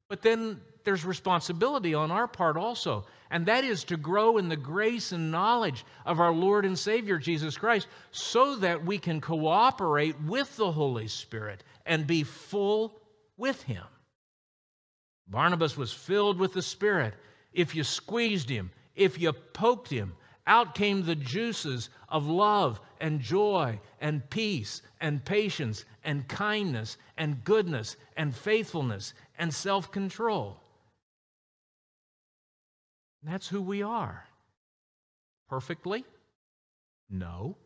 But 0.08 0.22
then 0.22 0.62
there's 0.84 1.06
responsibility 1.06 1.94
on 1.94 2.12
our 2.12 2.28
part 2.28 2.58
also, 2.58 3.06
and 3.32 3.46
that 3.46 3.63
is 3.63 3.84
to 3.86 3.98
grow 3.98 4.38
in 4.38 4.50
the 4.50 4.58
grace 4.58 5.12
and 5.12 5.32
knowledge 5.32 5.86
of 6.06 6.20
our 6.20 6.32
Lord 6.32 6.65
and 6.65 6.78
Savior 6.78 7.18
Jesus 7.18 7.58
Christ 7.58 7.88
so 8.12 8.56
that 8.58 8.86
we 8.86 8.98
can 8.98 9.22
cooperate 9.22 10.20
with 10.22 10.56
the 10.58 10.72
Holy 10.72 11.08
Spirit 11.08 11.63
and 11.86 12.08
be 12.08 12.24
full 12.24 13.00
with 13.38 13.62
Him. 13.63 13.84
Barnabas 15.28 15.78
was 15.78 15.94
filled 15.94 16.39
with 16.39 16.54
the 16.54 16.62
Spirit. 16.62 17.13
If 17.54 17.76
you 17.76 17.84
squeezed 17.84 18.50
him, 18.50 18.72
if 18.96 19.20
you 19.20 19.32
poked 19.32 19.89
him, 19.89 20.13
out 20.48 20.74
came 20.74 21.04
the 21.04 21.15
juices 21.15 21.89
of 22.10 22.28
love 22.28 22.82
and 23.00 23.20
joy 23.20 23.80
and 24.02 24.28
peace 24.30 24.82
and 25.00 25.24
patience 25.24 25.86
and 26.04 26.28
kindness 26.28 26.98
and 27.18 27.44
goodness 27.44 27.96
and 28.18 28.36
faithfulness 28.36 29.13
and 29.38 29.54
self 29.54 29.92
control. 29.92 30.60
That's 33.23 33.47
who 33.47 33.62
we 33.62 33.82
are. 33.82 34.25
Perfectly? 35.49 36.05
No. 37.10 37.58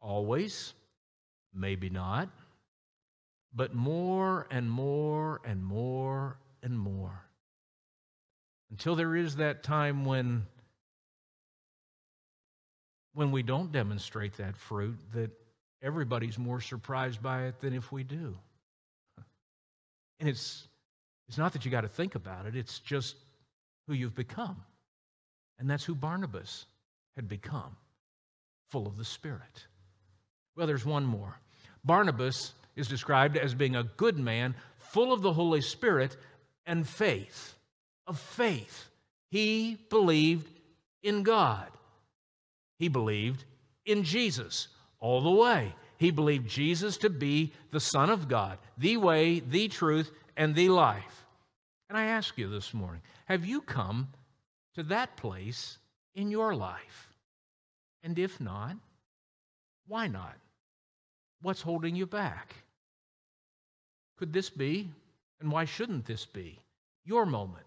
Always? 0.00 0.74
Maybe 1.54 1.90
not. 1.90 2.28
But 3.54 3.74
more 3.74 4.46
and 4.50 4.70
more 4.70 5.40
and 5.44 5.64
more 5.64 6.38
and 6.62 6.78
more. 6.78 7.24
Until 8.70 8.96
there 8.96 9.16
is 9.16 9.36
that 9.36 9.62
time 9.62 10.04
when 10.04 10.46
when 13.16 13.32
we 13.32 13.42
don't 13.42 13.72
demonstrate 13.72 14.36
that 14.36 14.54
fruit 14.58 14.98
that 15.14 15.30
everybody's 15.82 16.38
more 16.38 16.60
surprised 16.60 17.22
by 17.22 17.44
it 17.44 17.58
than 17.60 17.72
if 17.72 17.90
we 17.90 18.04
do. 18.04 18.36
And 20.20 20.28
it's, 20.28 20.68
it's 21.26 21.38
not 21.38 21.54
that 21.54 21.64
you 21.64 21.70
got 21.70 21.80
to 21.80 21.88
think 21.88 22.14
about 22.14 22.44
it, 22.44 22.54
it's 22.54 22.78
just 22.80 23.16
who 23.86 23.94
you've 23.94 24.14
become. 24.14 24.56
And 25.58 25.68
that's 25.70 25.84
who 25.84 25.94
Barnabas 25.94 26.66
had 27.14 27.28
become, 27.28 27.76
full 28.70 28.86
of 28.86 28.96
the 28.96 29.04
Spirit. 29.04 29.66
Well, 30.56 30.66
there's 30.66 30.84
one 30.84 31.04
more. 31.04 31.38
Barnabas 31.84 32.52
is 32.74 32.88
described 32.88 33.36
as 33.36 33.54
being 33.54 33.76
a 33.76 33.84
good 33.84 34.18
man, 34.18 34.54
full 34.78 35.12
of 35.12 35.22
the 35.22 35.32
Holy 35.32 35.60
Spirit 35.60 36.16
and 36.66 36.86
faith. 36.86 37.54
Of 38.06 38.18
faith. 38.18 38.88
He 39.30 39.78
believed 39.90 40.48
in 41.02 41.22
God. 41.22 41.68
He 42.78 42.88
believed 42.88 43.44
in 43.84 44.02
Jesus 44.02 44.68
all 45.00 45.20
the 45.20 45.30
way. 45.30 45.74
He 45.98 46.10
believed 46.10 46.48
Jesus 46.48 46.98
to 46.98 47.10
be 47.10 47.52
the 47.70 47.80
Son 47.80 48.10
of 48.10 48.28
God, 48.28 48.58
the 48.76 48.98
way, 48.98 49.40
the 49.40 49.68
truth, 49.68 50.10
and 50.36 50.54
the 50.54 50.68
life. 50.68 51.25
And 51.88 51.96
I 51.96 52.06
ask 52.06 52.36
you 52.36 52.48
this 52.48 52.74
morning 52.74 53.02
have 53.26 53.44
you 53.44 53.60
come 53.60 54.08
to 54.74 54.82
that 54.84 55.16
place 55.16 55.78
in 56.14 56.30
your 56.30 56.54
life? 56.54 57.08
And 58.02 58.18
if 58.18 58.40
not, 58.40 58.76
why 59.86 60.06
not? 60.06 60.36
What's 61.42 61.62
holding 61.62 61.94
you 61.94 62.06
back? 62.06 62.54
Could 64.16 64.32
this 64.32 64.50
be, 64.50 64.88
and 65.40 65.50
why 65.50 65.64
shouldn't 65.64 66.06
this 66.06 66.24
be, 66.24 66.58
your 67.04 67.26
moment 67.26 67.66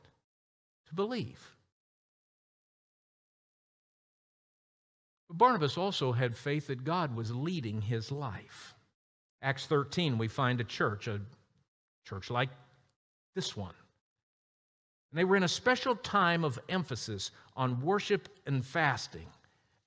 to 0.88 0.96
believe? 0.96 1.40
But 5.28 5.38
Barnabas 5.38 5.78
also 5.78 6.12
had 6.12 6.36
faith 6.36 6.68
that 6.68 6.84
God 6.84 7.16
was 7.16 7.32
leading 7.32 7.82
his 7.82 8.12
life. 8.12 8.74
Acts 9.42 9.68
13, 9.68 10.18
we 10.18 10.28
find 10.28 10.60
a 10.60 10.64
church, 10.64 11.08
a 11.08 11.22
church 12.04 12.32
like 12.32 12.50
this 13.36 13.56
one. 13.56 13.76
And 15.12 15.20
they 15.20 15.24
were 15.24 15.36
in 15.36 15.44
a 15.44 15.48
special 15.48 15.96
time 15.96 16.44
of 16.44 16.60
emphasis 16.70 17.32
on 17.56 17.82
worship 17.82 18.30
and 18.46 18.66
fasting. 18.66 19.26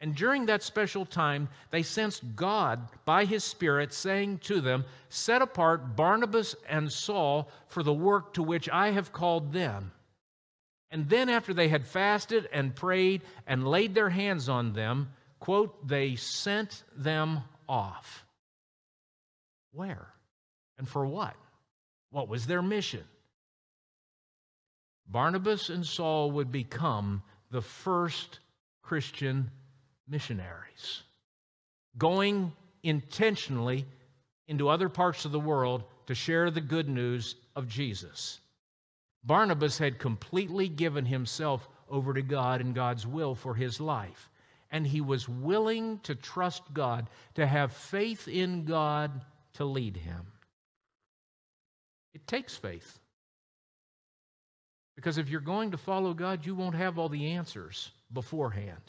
And 0.00 0.16
during 0.16 0.46
that 0.46 0.64
special 0.64 1.06
time, 1.06 1.48
they 1.70 1.84
sensed 1.84 2.34
God 2.34 2.88
by 3.04 3.24
His 3.24 3.44
Spirit 3.44 3.92
saying 3.92 4.38
to 4.38 4.60
them, 4.60 4.84
Set 5.08 5.42
apart 5.42 5.94
Barnabas 5.94 6.56
and 6.68 6.90
Saul 6.90 7.48
for 7.68 7.84
the 7.84 7.94
work 7.94 8.34
to 8.34 8.42
which 8.42 8.68
I 8.68 8.90
have 8.90 9.12
called 9.12 9.52
them. 9.52 9.92
And 10.90 11.08
then, 11.08 11.28
after 11.28 11.54
they 11.54 11.68
had 11.68 11.86
fasted 11.86 12.48
and 12.52 12.74
prayed 12.74 13.22
and 13.46 13.66
laid 13.66 13.94
their 13.94 14.10
hands 14.10 14.48
on 14.48 14.72
them, 14.72 15.10
quote, 15.38 15.86
they 15.86 16.16
sent 16.16 16.82
them 16.96 17.40
off. 17.68 18.26
Where? 19.72 20.08
And 20.78 20.88
for 20.88 21.06
what? 21.06 21.34
What 22.10 22.28
was 22.28 22.46
their 22.46 22.60
mission? 22.60 23.04
Barnabas 25.06 25.68
and 25.68 25.84
Saul 25.86 26.30
would 26.32 26.50
become 26.50 27.22
the 27.50 27.62
first 27.62 28.40
Christian 28.82 29.50
missionaries, 30.08 31.02
going 31.98 32.52
intentionally 32.82 33.86
into 34.48 34.68
other 34.68 34.88
parts 34.88 35.24
of 35.24 35.32
the 35.32 35.40
world 35.40 35.84
to 36.06 36.14
share 36.14 36.50
the 36.50 36.60
good 36.60 36.88
news 36.88 37.36
of 37.54 37.68
Jesus. 37.68 38.40
Barnabas 39.24 39.78
had 39.78 39.98
completely 39.98 40.68
given 40.68 41.06
himself 41.06 41.68
over 41.88 42.12
to 42.14 42.22
God 42.22 42.60
and 42.60 42.74
God's 42.74 43.06
will 43.06 43.34
for 43.34 43.54
his 43.54 43.80
life. 43.80 44.28
And 44.70 44.86
he 44.86 45.00
was 45.00 45.28
willing 45.28 46.00
to 46.00 46.14
trust 46.14 46.62
God, 46.72 47.08
to 47.34 47.46
have 47.46 47.72
faith 47.72 48.26
in 48.26 48.64
God 48.64 49.24
to 49.54 49.64
lead 49.66 49.96
him. 49.98 50.26
It 52.14 52.26
takes 52.26 52.56
faith. 52.56 52.98
Because 54.96 55.18
if 55.18 55.28
you're 55.28 55.40
going 55.40 55.70
to 55.70 55.78
follow 55.78 56.12
God, 56.14 56.44
you 56.44 56.54
won't 56.54 56.74
have 56.74 56.98
all 56.98 57.08
the 57.08 57.32
answers 57.32 57.90
beforehand. 58.12 58.82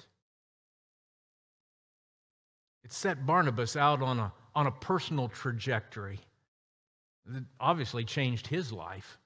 It 2.83 2.91
set 2.91 3.25
Barnabas 3.25 3.77
out 3.77 4.01
on 4.01 4.19
a, 4.19 4.33
on 4.53 4.67
a 4.67 4.71
personal 4.71 5.29
trajectory 5.29 6.19
that 7.25 7.45
obviously 7.59 8.03
changed 8.03 8.47
his 8.47 8.73
life, 8.73 9.17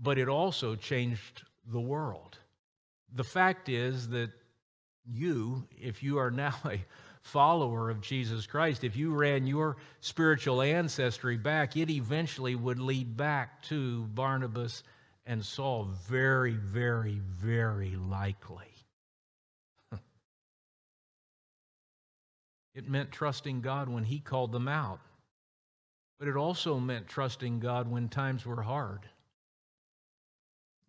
but 0.00 0.18
it 0.18 0.28
also 0.28 0.74
changed 0.74 1.42
the 1.66 1.80
world. 1.80 2.36
The 3.14 3.24
fact 3.24 3.68
is 3.68 4.08
that 4.08 4.30
you, 5.06 5.66
if 5.80 6.02
you 6.02 6.18
are 6.18 6.30
now 6.30 6.54
a 6.64 6.84
follower 7.22 7.90
of 7.90 8.00
Jesus 8.00 8.46
Christ, 8.46 8.82
if 8.84 8.96
you 8.96 9.12
ran 9.12 9.46
your 9.46 9.76
spiritual 10.00 10.62
ancestry 10.62 11.36
back, 11.36 11.76
it 11.76 11.90
eventually 11.90 12.56
would 12.56 12.80
lead 12.80 13.16
back 13.16 13.62
to 13.64 14.04
Barnabas 14.14 14.82
and 15.28 15.44
Saul. 15.44 15.86
Very, 16.08 16.54
very, 16.54 17.20
very 17.40 17.94
likely. 17.94 18.64
It 22.74 22.88
meant 22.88 23.10
trusting 23.10 23.60
God 23.60 23.88
when 23.88 24.04
He 24.04 24.20
called 24.20 24.52
them 24.52 24.68
out, 24.68 25.00
but 26.18 26.28
it 26.28 26.36
also 26.36 26.78
meant 26.78 27.08
trusting 27.08 27.58
God 27.58 27.90
when 27.90 28.08
times 28.08 28.46
were 28.46 28.62
hard. 28.62 29.00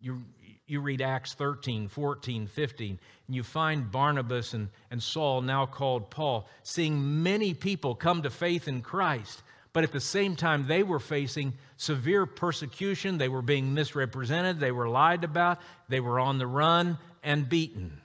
You, 0.00 0.22
you 0.68 0.80
read 0.80 1.02
Acts 1.02 1.34
13, 1.34 1.88
14, 1.88 2.46
15, 2.46 2.98
and 3.26 3.36
you 3.36 3.42
find 3.42 3.90
Barnabas 3.90 4.54
and, 4.54 4.68
and 4.92 5.02
Saul, 5.02 5.42
now 5.42 5.66
called 5.66 6.10
Paul, 6.10 6.48
seeing 6.62 7.24
many 7.24 7.54
people 7.54 7.96
come 7.96 8.22
to 8.22 8.30
faith 8.30 8.68
in 8.68 8.82
Christ. 8.82 9.42
But 9.72 9.84
at 9.84 9.92
the 9.92 10.00
same 10.00 10.34
time, 10.34 10.66
they 10.66 10.82
were 10.82 10.98
facing 10.98 11.54
severe 11.76 12.26
persecution. 12.26 13.18
They 13.18 13.28
were 13.28 13.42
being 13.42 13.72
misrepresented. 13.72 14.58
They 14.58 14.72
were 14.72 14.88
lied 14.88 15.22
about. 15.22 15.60
They 15.88 16.00
were 16.00 16.18
on 16.18 16.38
the 16.38 16.46
run 16.46 16.98
and 17.22 17.48
beaten. 17.48 18.00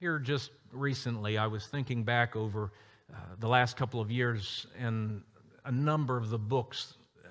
Here, 0.00 0.18
just 0.18 0.50
recently, 0.72 1.36
I 1.36 1.46
was 1.46 1.66
thinking 1.66 2.04
back 2.04 2.36
over 2.36 2.72
uh, 3.12 3.16
the 3.38 3.48
last 3.48 3.76
couple 3.76 4.00
of 4.00 4.10
years 4.10 4.66
and 4.78 5.22
a 5.64 5.72
number 5.72 6.16
of 6.16 6.30
the 6.30 6.38
books 6.38 6.94
uh, 7.24 7.28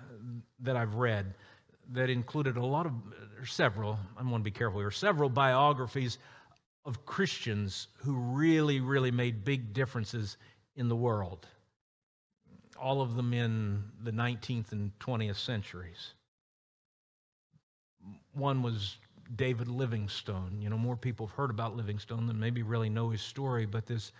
that 0.59 0.77
I've 0.77 0.95
read 0.95 1.33
that 1.93 2.09
included 2.09 2.57
a 2.57 2.65
lot 2.65 2.85
of, 2.85 2.93
several, 3.43 3.97
I 4.17 4.23
want 4.23 4.35
to 4.35 4.39
be 4.43 4.51
careful 4.51 4.79
here, 4.79 4.91
several 4.91 5.29
biographies 5.29 6.19
of 6.85 7.05
Christians 7.05 7.87
who 7.97 8.13
really, 8.13 8.79
really 8.79 9.11
made 9.11 9.43
big 9.43 9.73
differences 9.73 10.37
in 10.75 10.87
the 10.87 10.95
world. 10.95 11.47
All 12.81 13.01
of 13.01 13.15
them 13.15 13.33
in 13.33 13.83
the 14.03 14.11
19th 14.11 14.71
and 14.71 14.91
20th 14.99 15.37
centuries. 15.37 16.13
One 18.33 18.63
was 18.63 18.97
David 19.35 19.67
Livingstone. 19.67 20.57
You 20.59 20.69
know, 20.69 20.77
more 20.77 20.97
people 20.97 21.27
have 21.27 21.35
heard 21.35 21.51
about 21.51 21.75
Livingstone 21.75 22.25
than 22.25 22.39
maybe 22.39 22.63
really 22.63 22.89
know 22.89 23.09
his 23.09 23.21
story, 23.21 23.65
but 23.65 23.85
this 23.85 24.11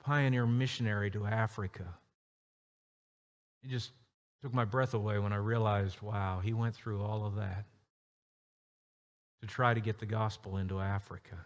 pioneer 0.00 0.46
missionary 0.46 1.10
to 1.12 1.26
Africa. 1.26 1.84
He 3.62 3.68
just 3.68 3.92
took 4.42 4.52
my 4.52 4.64
breath 4.64 4.94
away 4.94 5.18
when 5.18 5.32
I 5.32 5.36
realized, 5.36 6.00
wow, 6.02 6.40
he 6.42 6.52
went 6.52 6.74
through 6.74 7.02
all 7.02 7.24
of 7.24 7.36
that 7.36 7.64
to 9.42 9.46
try 9.46 9.74
to 9.74 9.80
get 9.80 9.98
the 9.98 10.06
gospel 10.06 10.56
into 10.56 10.80
Africa. 10.80 11.36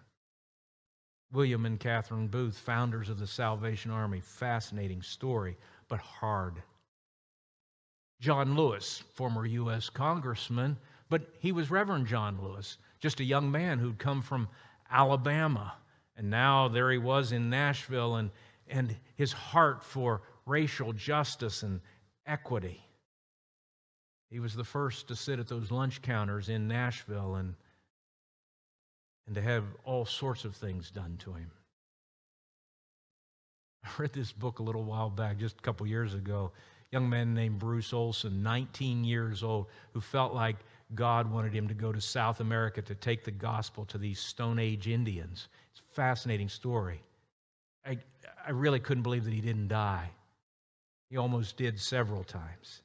William 1.32 1.64
and 1.64 1.80
Catherine 1.80 2.28
Booth, 2.28 2.58
founders 2.58 3.08
of 3.08 3.18
the 3.18 3.26
Salvation 3.26 3.90
Army, 3.90 4.20
fascinating 4.20 5.00
story, 5.00 5.56
but 5.92 6.00
hard. 6.00 6.62
John 8.18 8.56
Lewis, 8.56 9.04
former 9.12 9.44
U.S. 9.44 9.90
congressman, 9.90 10.78
but 11.10 11.34
he 11.38 11.52
was 11.52 11.70
Reverend 11.70 12.06
John 12.06 12.38
Lewis, 12.42 12.78
just 12.98 13.20
a 13.20 13.24
young 13.24 13.50
man 13.50 13.78
who'd 13.78 13.98
come 13.98 14.22
from 14.22 14.48
Alabama. 14.90 15.74
And 16.16 16.30
now 16.30 16.66
there 16.66 16.90
he 16.90 16.96
was 16.96 17.32
in 17.32 17.50
Nashville, 17.50 18.16
and, 18.16 18.30
and 18.68 18.96
his 19.16 19.32
heart 19.32 19.84
for 19.84 20.22
racial 20.46 20.94
justice 20.94 21.62
and 21.62 21.78
equity. 22.24 22.82
He 24.30 24.40
was 24.40 24.54
the 24.54 24.64
first 24.64 25.08
to 25.08 25.14
sit 25.14 25.38
at 25.40 25.46
those 25.46 25.70
lunch 25.70 26.00
counters 26.00 26.48
in 26.48 26.66
Nashville 26.66 27.34
and, 27.34 27.54
and 29.26 29.34
to 29.34 29.42
have 29.42 29.64
all 29.84 30.06
sorts 30.06 30.46
of 30.46 30.56
things 30.56 30.90
done 30.90 31.18
to 31.18 31.34
him. 31.34 31.50
I 33.84 33.88
read 33.98 34.12
this 34.12 34.32
book 34.32 34.58
a 34.58 34.62
little 34.62 34.84
while 34.84 35.10
back, 35.10 35.38
just 35.38 35.58
a 35.58 35.62
couple 35.62 35.86
years 35.86 36.14
ago. 36.14 36.52
Young 36.90 37.08
man 37.08 37.34
named 37.34 37.58
Bruce 37.58 37.92
Olson, 37.92 38.42
19 38.42 39.04
years 39.04 39.42
old, 39.42 39.66
who 39.92 40.00
felt 40.00 40.34
like 40.34 40.56
God 40.94 41.30
wanted 41.30 41.54
him 41.54 41.66
to 41.68 41.74
go 41.74 41.90
to 41.90 42.00
South 42.00 42.40
America 42.40 42.82
to 42.82 42.94
take 42.94 43.24
the 43.24 43.30
gospel 43.30 43.84
to 43.86 43.98
these 43.98 44.20
Stone 44.20 44.58
Age 44.58 44.88
Indians. 44.88 45.48
It's 45.70 45.80
a 45.80 45.94
fascinating 45.94 46.48
story. 46.48 47.00
I, 47.86 47.98
I 48.46 48.50
really 48.50 48.78
couldn't 48.78 49.02
believe 49.02 49.24
that 49.24 49.32
he 49.32 49.40
didn't 49.40 49.68
die. 49.68 50.10
He 51.08 51.16
almost 51.16 51.56
did 51.56 51.80
several 51.80 52.24
times. 52.24 52.82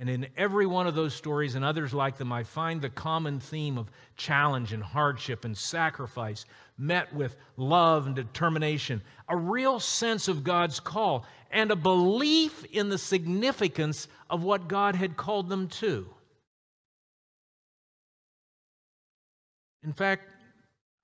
And 0.00 0.08
in 0.08 0.28
every 0.36 0.66
one 0.66 0.86
of 0.86 0.94
those 0.94 1.12
stories 1.12 1.56
and 1.56 1.64
others 1.64 1.92
like 1.92 2.18
them, 2.18 2.32
I 2.32 2.44
find 2.44 2.80
the 2.80 2.88
common 2.88 3.40
theme 3.40 3.76
of 3.76 3.90
challenge 4.16 4.72
and 4.72 4.82
hardship 4.82 5.44
and 5.44 5.58
sacrifice 5.58 6.44
met 6.76 7.12
with 7.12 7.36
love 7.56 8.06
and 8.06 8.14
determination, 8.14 9.02
a 9.28 9.36
real 9.36 9.80
sense 9.80 10.28
of 10.28 10.44
God's 10.44 10.78
call, 10.78 11.26
and 11.50 11.72
a 11.72 11.76
belief 11.76 12.64
in 12.66 12.90
the 12.90 12.98
significance 12.98 14.06
of 14.30 14.44
what 14.44 14.68
God 14.68 14.94
had 14.94 15.16
called 15.16 15.48
them 15.48 15.66
to. 15.66 16.06
In 19.82 19.92
fact, 19.92 20.28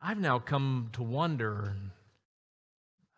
I've 0.00 0.20
now 0.20 0.38
come 0.38 0.90
to 0.92 1.02
wonder, 1.02 1.74
and 1.74 1.90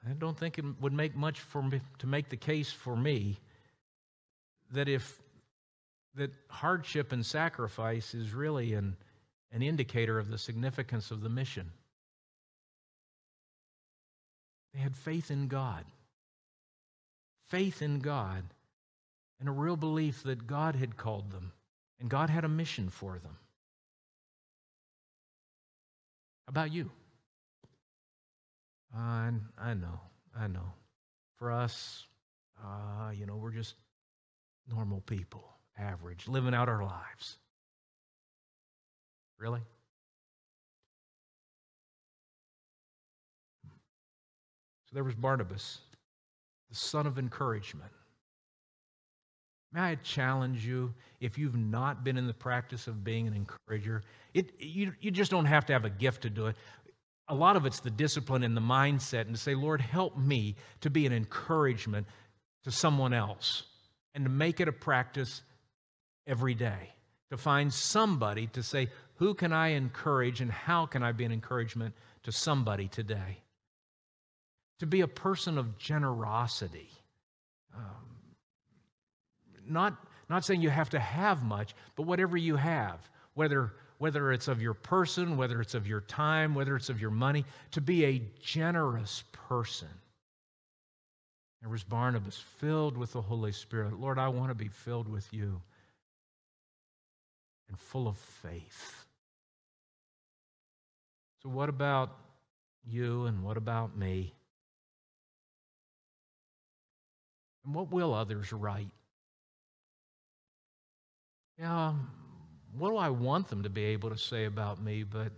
I 0.08 0.14
don't 0.14 0.38
think 0.38 0.58
it 0.58 0.64
would 0.80 0.94
make 0.94 1.14
much 1.14 1.40
for 1.40 1.62
me 1.62 1.82
to 1.98 2.06
make 2.06 2.30
the 2.30 2.36
case 2.36 2.70
for 2.72 2.96
me 2.96 3.38
that 4.72 4.88
if 4.88 5.20
that 6.16 6.32
hardship 6.48 7.12
and 7.12 7.24
sacrifice 7.24 8.14
is 8.14 8.32
really 8.32 8.74
an, 8.74 8.96
an 9.52 9.62
indicator 9.62 10.18
of 10.18 10.30
the 10.30 10.38
significance 10.38 11.10
of 11.10 11.20
the 11.20 11.28
mission. 11.28 11.70
They 14.74 14.80
had 14.80 14.96
faith 14.96 15.30
in 15.30 15.48
God. 15.48 15.84
Faith 17.48 17.80
in 17.80 18.00
God 18.00 18.42
and 19.38 19.48
a 19.48 19.52
real 19.52 19.76
belief 19.76 20.22
that 20.24 20.46
God 20.46 20.74
had 20.74 20.96
called 20.96 21.30
them 21.30 21.52
and 22.00 22.10
God 22.10 22.30
had 22.30 22.44
a 22.44 22.48
mission 22.48 22.88
for 22.88 23.18
them. 23.18 23.36
How 26.46 26.50
about 26.50 26.72
you? 26.72 26.90
I, 28.94 29.30
I 29.58 29.74
know, 29.74 30.00
I 30.38 30.46
know. 30.46 30.72
For 31.38 31.52
us, 31.52 32.06
uh, 32.62 33.10
you 33.10 33.26
know, 33.26 33.36
we're 33.36 33.50
just 33.50 33.74
normal 34.68 35.00
people, 35.02 35.44
average, 35.78 36.28
living 36.28 36.54
out 36.54 36.68
our 36.68 36.82
lives. 36.82 37.36
Really? 39.38 39.60
So 44.88 44.94
there 44.94 45.04
was 45.04 45.14
Barnabas, 45.14 45.78
the 46.70 46.76
son 46.76 47.06
of 47.06 47.18
encouragement. 47.18 47.90
May 49.72 49.80
I 49.80 49.94
challenge 49.96 50.64
you, 50.64 50.94
if 51.20 51.36
you've 51.36 51.56
not 51.56 52.04
been 52.04 52.16
in 52.16 52.26
the 52.26 52.32
practice 52.32 52.86
of 52.86 53.04
being 53.04 53.26
an 53.26 53.34
encourager, 53.34 54.02
it, 54.32 54.52
you, 54.58 54.92
you 55.00 55.10
just 55.10 55.30
don't 55.30 55.44
have 55.44 55.66
to 55.66 55.72
have 55.72 55.84
a 55.84 55.90
gift 55.90 56.22
to 56.22 56.30
do 56.30 56.46
it 56.46 56.56
a 57.28 57.34
lot 57.34 57.56
of 57.56 57.66
it's 57.66 57.80
the 57.80 57.90
discipline 57.90 58.42
and 58.42 58.56
the 58.56 58.60
mindset, 58.60 59.22
and 59.22 59.34
to 59.34 59.40
say, 59.40 59.54
Lord, 59.54 59.80
help 59.80 60.16
me 60.16 60.56
to 60.80 60.90
be 60.90 61.06
an 61.06 61.12
encouragement 61.12 62.06
to 62.64 62.70
someone 62.70 63.12
else, 63.12 63.64
and 64.14 64.24
to 64.24 64.30
make 64.30 64.60
it 64.60 64.68
a 64.68 64.72
practice 64.72 65.42
every 66.26 66.54
day. 66.54 66.92
To 67.30 67.36
find 67.36 67.72
somebody 67.72 68.46
to 68.48 68.62
say, 68.62 68.88
Who 69.16 69.34
can 69.34 69.52
I 69.52 69.68
encourage, 69.68 70.40
and 70.40 70.50
how 70.50 70.86
can 70.86 71.02
I 71.02 71.12
be 71.12 71.24
an 71.24 71.32
encouragement 71.32 71.94
to 72.22 72.32
somebody 72.32 72.88
today? 72.88 73.38
To 74.78 74.86
be 74.86 75.00
a 75.00 75.08
person 75.08 75.58
of 75.58 75.76
generosity. 75.78 76.90
Um, 77.74 78.06
not, 79.68 79.96
not 80.28 80.44
saying 80.44 80.62
you 80.62 80.70
have 80.70 80.90
to 80.90 81.00
have 81.00 81.42
much, 81.42 81.74
but 81.96 82.04
whatever 82.04 82.36
you 82.36 82.56
have, 82.56 83.00
whether, 83.34 83.72
whether 83.98 84.32
it's 84.32 84.48
of 84.48 84.62
your 84.62 84.74
person, 84.74 85.36
whether 85.36 85.60
it's 85.60 85.74
of 85.74 85.86
your 85.86 86.02
time, 86.02 86.54
whether 86.54 86.76
it's 86.76 86.90
of 86.90 87.00
your 87.00 87.10
money, 87.10 87.44
to 87.72 87.80
be 87.80 88.04
a 88.04 88.22
generous 88.40 89.24
person. 89.32 89.88
There 91.60 91.70
was 91.70 91.82
Barnabas 91.82 92.38
filled 92.58 92.96
with 92.96 93.12
the 93.12 93.22
Holy 93.22 93.50
Spirit. 93.50 93.98
Lord, 93.98 94.18
I 94.18 94.28
want 94.28 94.50
to 94.50 94.54
be 94.54 94.68
filled 94.68 95.08
with 95.08 95.26
you 95.32 95.60
and 97.68 97.78
full 97.78 98.08
of 98.08 98.16
faith. 98.16 99.06
So, 101.42 101.48
what 101.48 101.68
about 101.68 102.16
you 102.84 103.26
and 103.26 103.42
what 103.42 103.56
about 103.56 103.96
me? 103.96 104.34
And 107.64 107.74
what 107.74 107.90
will 107.90 108.14
others 108.14 108.52
write? 108.52 108.90
Yeah, 111.58 111.88
um, 111.88 112.10
what 112.76 112.90
do 112.90 112.96
I 112.96 113.08
want 113.08 113.48
them 113.48 113.62
to 113.62 113.70
be 113.70 113.84
able 113.84 114.10
to 114.10 114.18
say 114.18 114.44
about 114.44 114.82
me? 114.82 115.02
But 115.02 115.32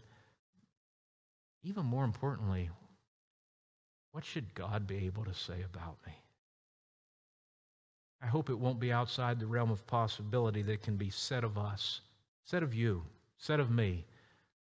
even 1.62 1.86
more 1.86 2.04
importantly, 2.04 2.70
what 4.12 4.24
should 4.24 4.54
God 4.54 4.86
be 4.86 5.06
able 5.06 5.24
to 5.24 5.34
say 5.34 5.62
about 5.62 5.96
me? 6.06 6.12
I 8.20 8.26
hope 8.26 8.50
it 8.50 8.58
won't 8.58 8.80
be 8.80 8.92
outside 8.92 9.38
the 9.38 9.46
realm 9.46 9.70
of 9.70 9.86
possibility 9.86 10.62
that 10.62 10.82
can 10.82 10.96
be 10.96 11.10
said 11.10 11.44
of 11.44 11.56
us, 11.56 12.00
said 12.48 12.62
of 12.62 12.74
you, 12.74 13.02
said 13.36 13.60
of 13.60 13.70
me 13.70 14.06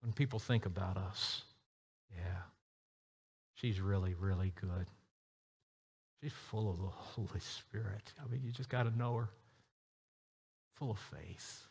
when 0.01 0.11
people 0.11 0.37
think 0.37 0.65
about 0.65 0.97
us. 0.97 1.43
Yeah, 2.13 2.41
she's 3.55 3.79
really, 3.79 4.15
really 4.19 4.51
good. 4.59 4.85
She's 6.21 6.33
full 6.51 6.69
of 6.69 6.77
the 6.77 6.87
Holy 6.87 7.39
Spirit. 7.39 8.11
I 8.21 8.29
mean, 8.29 8.41
you 8.43 8.51
just 8.51 8.67
got 8.67 8.83
to 8.83 8.97
know 8.97 9.15
her. 9.15 9.29
Full 10.75 10.91
of 10.91 10.99
faith. 10.99 11.63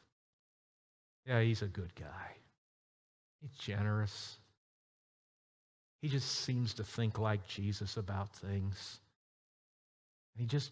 Yeah, 1.27 1.43
he's 1.43 1.61
a 1.61 1.67
good 1.67 1.95
guy. 1.95 2.37
He's 3.43 3.51
generous. 3.59 4.39
He 6.01 6.09
just 6.09 6.31
seems 6.31 6.73
to 6.75 6.85
think 6.85 7.19
like 7.19 7.47
Jesus 7.47 7.99
about 7.99 8.35
things. 8.35 9.01
And 10.35 10.41
he 10.41 10.47
just, 10.47 10.71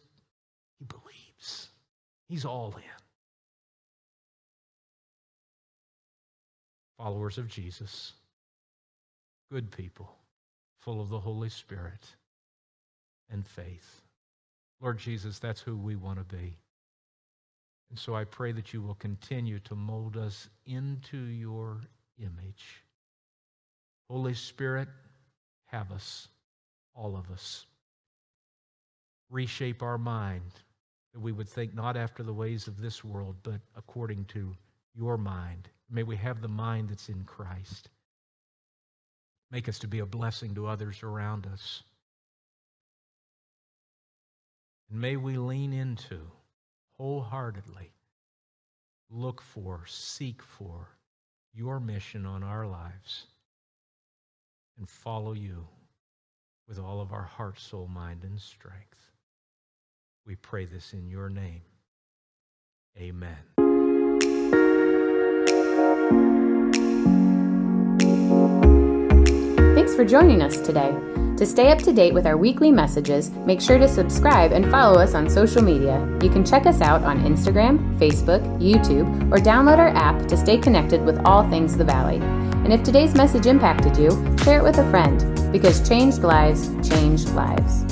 he 0.78 0.86
believes. 0.86 1.68
He's 2.28 2.46
all 2.46 2.74
in. 2.76 3.05
Followers 6.98 7.38
of 7.38 7.48
Jesus, 7.48 8.12
good 9.50 9.70
people, 9.70 10.10
full 10.78 11.00
of 11.00 11.08
the 11.08 11.20
Holy 11.20 11.50
Spirit 11.50 12.04
and 13.30 13.46
faith. 13.46 14.02
Lord 14.80 14.98
Jesus, 14.98 15.38
that's 15.38 15.60
who 15.60 15.76
we 15.76 15.96
want 15.96 16.18
to 16.18 16.36
be. 16.36 16.56
And 17.90 17.98
so 17.98 18.14
I 18.14 18.24
pray 18.24 18.52
that 18.52 18.72
you 18.72 18.82
will 18.82 18.94
continue 18.94 19.58
to 19.60 19.74
mold 19.74 20.16
us 20.16 20.48
into 20.64 21.18
your 21.18 21.80
image. 22.18 22.82
Holy 24.08 24.34
Spirit, 24.34 24.88
have 25.66 25.92
us, 25.92 26.28
all 26.94 27.16
of 27.16 27.30
us. 27.30 27.66
Reshape 29.30 29.82
our 29.82 29.98
mind 29.98 30.52
that 31.12 31.20
we 31.20 31.32
would 31.32 31.48
think 31.48 31.74
not 31.74 31.96
after 31.96 32.22
the 32.22 32.32
ways 32.32 32.66
of 32.66 32.80
this 32.80 33.04
world, 33.04 33.36
but 33.42 33.60
according 33.76 34.24
to 34.26 34.54
your 34.94 35.16
mind. 35.16 35.68
May 35.90 36.02
we 36.02 36.16
have 36.16 36.40
the 36.40 36.48
mind 36.48 36.90
that's 36.90 37.08
in 37.08 37.24
Christ. 37.24 37.90
Make 39.50 39.68
us 39.68 39.78
to 39.80 39.88
be 39.88 40.00
a 40.00 40.06
blessing 40.06 40.54
to 40.56 40.66
others 40.66 41.02
around 41.02 41.46
us. 41.46 41.82
And 44.90 45.00
may 45.00 45.16
we 45.16 45.38
lean 45.38 45.72
into 45.72 46.20
wholeheartedly, 46.96 47.92
look 49.10 49.40
for, 49.40 49.84
seek 49.86 50.42
for 50.42 50.88
your 51.54 51.78
mission 51.80 52.26
on 52.26 52.42
our 52.42 52.66
lives 52.66 53.26
and 54.78 54.88
follow 54.88 55.32
you 55.32 55.66
with 56.68 56.78
all 56.78 57.00
of 57.00 57.12
our 57.12 57.22
heart, 57.22 57.58
soul, 57.58 57.88
mind, 57.88 58.24
and 58.24 58.40
strength. 58.40 59.10
We 60.26 60.34
pray 60.36 60.64
this 60.66 60.92
in 60.92 61.08
your 61.08 61.30
name. 61.30 61.62
Amen. 62.98 63.36
Thanks 69.86 69.94
for 69.94 70.04
joining 70.04 70.42
us 70.42 70.56
today. 70.56 70.92
To 71.36 71.46
stay 71.46 71.70
up 71.70 71.78
to 71.82 71.92
date 71.92 72.12
with 72.12 72.26
our 72.26 72.36
weekly 72.36 72.72
messages, 72.72 73.30
make 73.30 73.60
sure 73.60 73.78
to 73.78 73.86
subscribe 73.86 74.50
and 74.50 74.68
follow 74.68 74.98
us 74.98 75.14
on 75.14 75.30
social 75.30 75.62
media. 75.62 76.04
You 76.20 76.28
can 76.28 76.44
check 76.44 76.66
us 76.66 76.80
out 76.80 77.04
on 77.04 77.22
Instagram, 77.22 77.96
Facebook, 77.96 78.42
YouTube, 78.58 79.06
or 79.32 79.36
download 79.36 79.78
our 79.78 79.90
app 79.90 80.26
to 80.26 80.36
stay 80.36 80.58
connected 80.58 81.04
with 81.04 81.24
all 81.24 81.48
things 81.48 81.76
the 81.76 81.84
Valley. 81.84 82.16
And 82.16 82.72
if 82.72 82.82
today's 82.82 83.14
message 83.14 83.46
impacted 83.46 83.96
you, 83.96 84.10
share 84.42 84.58
it 84.58 84.64
with 84.64 84.78
a 84.78 84.90
friend 84.90 85.52
because 85.52 85.88
changed 85.88 86.24
lives 86.24 86.68
change 86.82 87.24
lives. 87.26 87.84